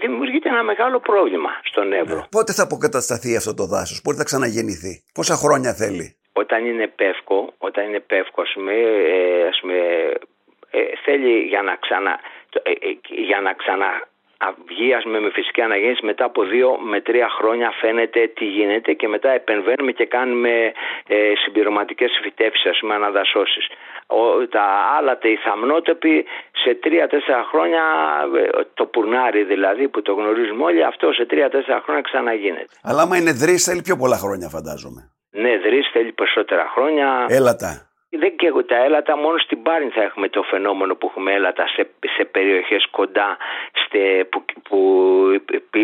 δημιουργείται 0.00 0.48
ένα 0.48 0.62
μεγάλο 0.62 1.00
πρόβλημα 1.00 1.50
στον 1.64 1.92
Εύρο. 1.92 2.16
Ναι. 2.16 2.26
Πότε 2.30 2.52
θα 2.52 2.62
αποκατασταθεί 2.62 3.36
αυτό 3.36 3.54
το 3.54 3.66
δάσος, 3.66 4.02
πότε 4.02 4.16
θα 4.16 4.24
ξαναγεννηθεί, 4.24 5.02
πόσα 5.14 5.34
χρόνια 5.34 5.74
θέλει; 5.74 6.15
Όταν 6.42 6.66
είναι 6.66 6.86
πεύκο, 6.86 7.52
όταν 7.58 7.84
είναι 7.88 8.00
πεύκο 8.00 8.42
ας 8.42 8.52
πούμε, 8.54 8.72
ε, 8.72 9.46
ας 9.46 9.58
πούμε 9.60 9.78
ε, 10.70 10.80
θέλει 11.04 11.38
για 11.38 11.62
να 11.62 11.74
ξανα, 11.74 12.20
ε, 12.62 12.70
ε, 12.70 12.98
για 13.28 13.40
να 13.40 13.52
ξανα 13.52 13.88
βγει 14.68 14.94
ας 14.94 15.02
πούμε, 15.02 15.20
με 15.20 15.30
φυσική 15.30 15.60
αναγέννηση 15.60 16.04
μετά 16.04 16.24
από 16.24 16.42
δύο 16.44 16.78
με 16.92 17.00
τρία 17.00 17.28
χρόνια 17.38 17.70
φαίνεται 17.80 18.20
τι 18.36 18.44
γίνεται 18.44 18.92
και 18.92 19.08
μετά 19.08 19.30
επεμβαίνουμε 19.30 19.92
και 19.92 20.06
κάνουμε 20.06 20.72
ε, 21.06 21.32
συμπληρωματικές 21.44 22.10
φυτέψεις 22.22 22.66
ας 22.70 22.78
πούμε 22.80 22.94
αναδασώσεις. 22.94 23.66
Ο, 24.06 24.46
τα 24.48 24.64
άλλα 24.96 25.18
οι 25.22 25.36
θαμνότοποι 25.36 26.24
σε 26.52 26.74
τρία-τέσσερα 26.74 27.44
χρόνια 27.50 27.82
το 28.74 28.86
πουρνάρι 28.86 29.44
δηλαδή 29.44 29.88
που 29.88 30.02
το 30.02 30.12
γνωρίζουμε 30.12 30.64
όλοι 30.64 30.84
αυτό 30.84 31.12
σε 31.12 31.24
τρία-τέσσερα 31.26 31.80
χρόνια 31.84 32.02
ξαναγίνεται. 32.02 32.68
Αλλά 32.82 33.02
άμα 33.02 33.16
είναι 33.16 33.32
δρύς 33.32 33.64
θέλει 33.64 33.82
πιο 33.82 33.96
πολλά 33.96 34.16
χρόνια 34.16 34.48
φαντάζομαι. 34.48 35.15
Ναι, 35.42 35.56
δρύς 35.58 35.88
θέλει 35.92 36.12
περισσότερα 36.12 36.70
χρόνια. 36.74 37.26
Έλατα. 37.28 37.86
Δεν 38.10 38.36
και 38.36 38.52
τα 38.66 38.76
έλατα, 38.76 39.16
μόνο 39.16 39.38
στην 39.38 39.62
Πάριν 39.62 39.90
θα 39.90 40.02
έχουμε 40.02 40.28
το 40.28 40.42
φαινόμενο 40.42 40.94
που 40.94 41.06
έχουμε 41.06 41.32
έλατα 41.32 41.66
σε, 41.66 41.86
σε 42.16 42.24
περιοχές 42.24 42.86
κοντά 42.90 43.36
στε, 43.84 44.24
που, 44.30 44.44
που 44.62 44.78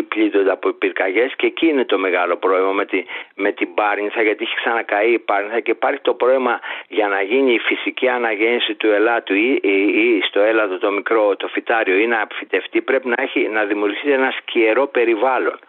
πλήττονται 0.07 0.51
από 0.51 0.69
πυρκαγιές 0.71 1.33
και 1.35 1.45
εκεί 1.45 1.67
είναι 1.67 1.85
το 1.85 1.97
μεγάλο 1.97 2.35
πρόβλημα 2.37 2.71
με, 2.71 2.85
τη, 2.85 3.03
με 3.35 3.51
την 3.51 3.73
Πάρινθα 3.73 4.21
γιατί 4.21 4.43
έχει 4.43 4.55
ξανακαεί 4.55 5.11
η 5.11 5.19
Πάρινθα 5.19 5.59
και 5.59 5.71
υπάρχει 5.71 6.01
το 6.01 6.13
πρόβλημα 6.13 6.59
για 6.87 7.07
να 7.07 7.21
γίνει 7.21 7.53
η 7.53 7.59
φυσική 7.59 8.07
αναγέννηση 8.07 8.75
του 8.75 8.87
ελάτου 8.87 9.33
ή, 9.33 9.59
ή, 9.61 9.77
ή 10.03 10.21
στο 10.27 10.39
έλατο 10.39 10.77
το 10.77 10.91
μικρό, 10.91 11.35
το 11.35 11.47
φυτάριο 11.47 11.97
ή 11.97 12.07
να 12.07 12.27
φυτευτεί 12.33 12.81
πρέπει 12.81 13.07
να, 13.07 13.15
έχει, 13.17 13.49
να 13.49 13.63
δημιουργηθεί 13.63 14.11
ένας 14.11 14.35
σκιερό 14.35 14.87
περιβάλλον. 14.87 15.59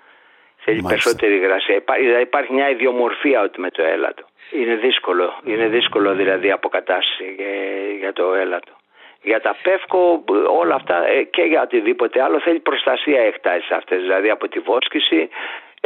Θέλει 0.64 0.82
Μάλιστα. 0.82 0.88
περισσότερη 0.88 1.34
υγρασία. 1.34 1.82
Δηλαδή 2.00 2.22
υπάρχει 2.22 2.52
μια 2.52 2.70
ιδιομορφία 2.70 3.50
με 3.56 3.70
το 3.70 3.82
έλατο. 3.82 4.24
Είναι 4.50 4.74
δύσκολο. 4.74 5.40
Είναι 5.44 5.66
δύσκολο 5.66 6.14
δηλαδή 6.14 6.50
αποκατάσταση 6.50 7.24
για 8.00 8.12
το 8.12 8.34
έλατο. 8.34 8.72
Για 9.24 9.40
τα 9.40 9.56
πεύκο 9.62 10.24
όλα 10.60 10.74
αυτά 10.74 11.06
ε, 11.06 11.22
και 11.22 11.42
για 11.42 11.62
οτιδήποτε 11.62 12.22
άλλο 12.22 12.40
θέλει 12.40 12.60
προστασία 12.60 13.20
εκτάσεις 13.20 13.70
αυτές. 13.70 14.00
Δηλαδή 14.00 14.30
από 14.30 14.48
τη 14.48 14.58
βόσκηση 14.58 15.28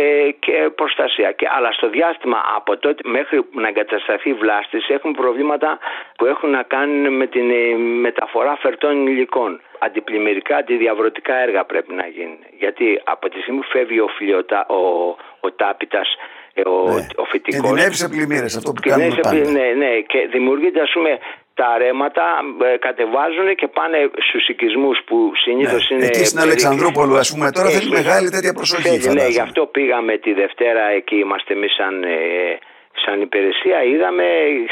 ε, 0.01 0.31
και 0.44 0.70
προστασία. 0.74 1.33
Και, 1.33 1.46
αλλά 1.57 1.72
στο 1.72 1.88
διάστημα 1.88 2.38
από 2.57 2.77
τότε 2.77 3.01
μέχρι 3.09 3.44
να 3.53 3.68
εγκατασταθεί 3.68 4.33
βλάστηση 4.33 4.92
έχουν 4.92 5.12
προβλήματα 5.12 5.79
που 6.16 6.24
έχουν 6.27 6.51
να 6.51 6.62
κάνουν 6.62 7.16
με 7.16 7.27
την 7.27 7.51
ε, 7.51 7.74
μεταφορά 8.07 8.57
φερτών 8.57 9.07
υλικών. 9.07 9.61
Αντιπλημμυρικά, 9.79 10.57
αντιδιαβρωτικά 10.57 11.35
έργα 11.35 11.64
πρέπει 11.64 11.92
να 11.94 12.07
γίνουν. 12.07 12.38
Γιατί 12.59 13.01
από 13.05 13.29
τη 13.29 13.40
στιγμή 13.40 13.61
που 13.61 13.68
φεύγει 13.77 14.01
ο, 14.01 14.09
φιλιοτα, 14.09 14.66
ο, 14.66 14.81
ο 15.40 15.53
τάπητας 15.53 16.09
ο, 16.66 16.92
ναι. 16.92 17.07
ο 17.16 17.24
φυτικός. 17.24 17.61
Κινδυνεύει 17.61 17.94
σε 17.94 18.09
πλημμύρες 18.09 18.57
αυτό 18.57 18.72
που 18.72 18.81
κάνουμε 18.81 19.14
πάντα. 19.22 19.51
Ναι, 19.51 19.66
ναι, 19.83 20.01
και 20.01 20.29
δημιουργείται 20.31 20.81
ας 20.81 20.90
πούμε 20.94 21.18
τα 21.61 21.68
ρέματα 21.83 22.25
ε, 22.68 22.77
κατεβάζουν 22.87 23.49
και 23.61 23.68
πάνε 23.79 23.99
στους 24.27 24.44
οικισμούς 24.51 24.99
που 25.07 25.16
συνήθως 25.44 25.83
ναι. 25.88 25.97
είναι. 25.97 26.07
Εκεί 26.07 26.25
στην 26.31 26.40
Αλεξανδρούπολη, 26.47 27.18
ας 27.25 27.31
πούμε, 27.33 27.47
τώρα 27.57 27.68
θέλει 27.77 27.90
μεγάλη 28.01 28.29
τέτοια 28.37 28.53
προσοχή. 28.53 28.99
Θέλει, 28.99 29.14
ναι, 29.14 29.29
γι' 29.37 29.44
αυτό 29.49 29.62
πήγαμε 29.77 30.12
τη 30.25 30.33
Δευτέρα 30.42 30.85
εκεί, 30.99 31.16
είμαστε 31.25 31.53
εμείς 31.59 31.73
σαν, 31.79 31.94
ε, 32.03 32.16
σαν 33.05 33.16
υπηρεσία. 33.27 33.79
Είδαμε 33.92 34.27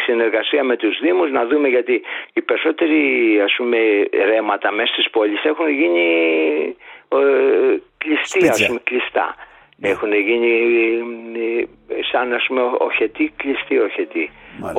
συνεργασία 0.07 0.63
με 0.71 0.77
τους 0.77 0.95
Δήμους 1.03 1.31
να 1.39 1.43
δούμε 1.51 1.69
γιατί 1.69 1.95
οι 2.37 2.43
περισσότεροι 2.49 3.01
ας 3.47 3.55
πούμε, 3.57 3.79
ρέματα 4.31 4.69
μέσα 4.79 4.93
στις 4.93 5.11
πόλεις 5.11 5.45
έχουν 5.51 5.69
γίνει 5.81 6.07
ε, 7.09 7.19
κλειστοί, 8.03 8.49
ας 8.49 8.67
πούμε, 8.67 8.81
κλειστά. 8.91 9.29
Ναι. 9.79 9.89
Έχουν 9.89 10.13
γίνει 10.29 10.53
ε, 11.35 11.86
σαν 12.11 12.33
ας 12.33 12.45
πούμε 12.49 12.63
οχετή, 12.89 13.33
κλειστή 13.37 13.79
οχετή. 13.79 14.31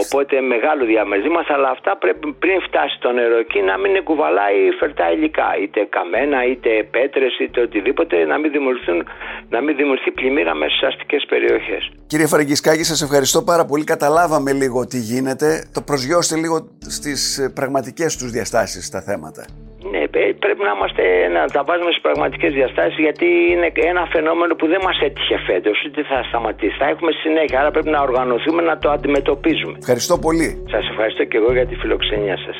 Οπότε 0.03 0.41
μεγάλο 0.41 0.85
διαμερισμα, 0.85 1.41
αλλά 1.47 1.69
αυτά 1.69 1.97
πρέπει 1.97 2.33
πριν 2.43 2.61
φτάσει 2.67 2.99
το 2.99 3.11
νερό 3.11 3.37
εκεί 3.37 3.61
να 3.61 3.77
μην 3.77 4.03
κουβαλάει 4.03 4.59
φερτά 4.79 5.11
υλικά, 5.11 5.49
είτε 5.61 5.87
καμένα, 5.89 6.45
είτε 6.45 6.69
πέτρες, 6.91 7.39
είτε 7.39 7.61
οτιδήποτε, 7.61 8.25
να 8.25 8.37
μην, 8.37 8.51
δημιουργηθούν, 8.51 9.07
να 9.49 9.61
μην 9.61 9.75
δημιουργηθεί 9.75 10.11
πλημμύρα 10.11 10.53
μέσα 10.55 10.75
στι 10.75 10.85
αστικές 10.85 11.25
περιοχές. 11.29 11.91
Κύριε 12.07 12.27
Φραγκισκάκη, 12.27 12.83
σας 12.83 13.01
ευχαριστώ 13.01 13.43
πάρα 13.43 13.65
πολύ. 13.65 13.83
Καταλάβαμε 13.83 14.51
λίγο 14.53 14.85
τι 14.85 14.99
γίνεται. 14.99 15.69
Το 15.73 15.81
προσγειώστε 15.81 16.35
λίγο 16.35 16.67
στις 16.87 17.51
πραγματικές 17.55 18.17
τους 18.17 18.31
διαστάσεις 18.31 18.89
τα 18.89 19.01
θέματα. 19.01 19.45
Ναι, 19.91 20.01
πρέπει 20.43 20.61
να, 20.67 20.73
είμαστε, 20.75 21.03
να 21.35 21.41
τα 21.55 21.61
βάζουμε 21.67 21.91
στις 21.93 22.03
πραγματικές 22.07 22.51
διαστάσεις 22.59 22.97
γιατί 23.07 23.27
είναι 23.51 23.69
ένα 23.91 24.03
φαινόμενο 24.15 24.53
που 24.59 24.67
δεν 24.73 24.81
μας 24.87 24.97
έτυχε 25.07 25.37
φέτος, 25.47 25.75
ούτε 25.85 26.01
θα 26.11 26.17
σταματήσει. 26.29 26.75
Θα 26.81 26.87
έχουμε 26.93 27.11
συνέχεια, 27.23 27.59
άρα 27.59 27.71
πρέπει 27.75 27.89
να 27.95 28.01
οργανωθούμε 28.01 28.61
να 28.61 28.75
το 28.77 28.89
αντιμετωπίζουμε. 28.89 29.75
Ευχαριστώ 29.83 30.15
πολύ. 30.25 30.49
Σας 30.73 30.83
ευχαριστώ 30.91 31.23
και 31.23 31.37
εγώ 31.37 31.51
για 31.57 31.65
τη 31.69 31.75
φιλοξενία 31.75 32.37
σας. 32.45 32.57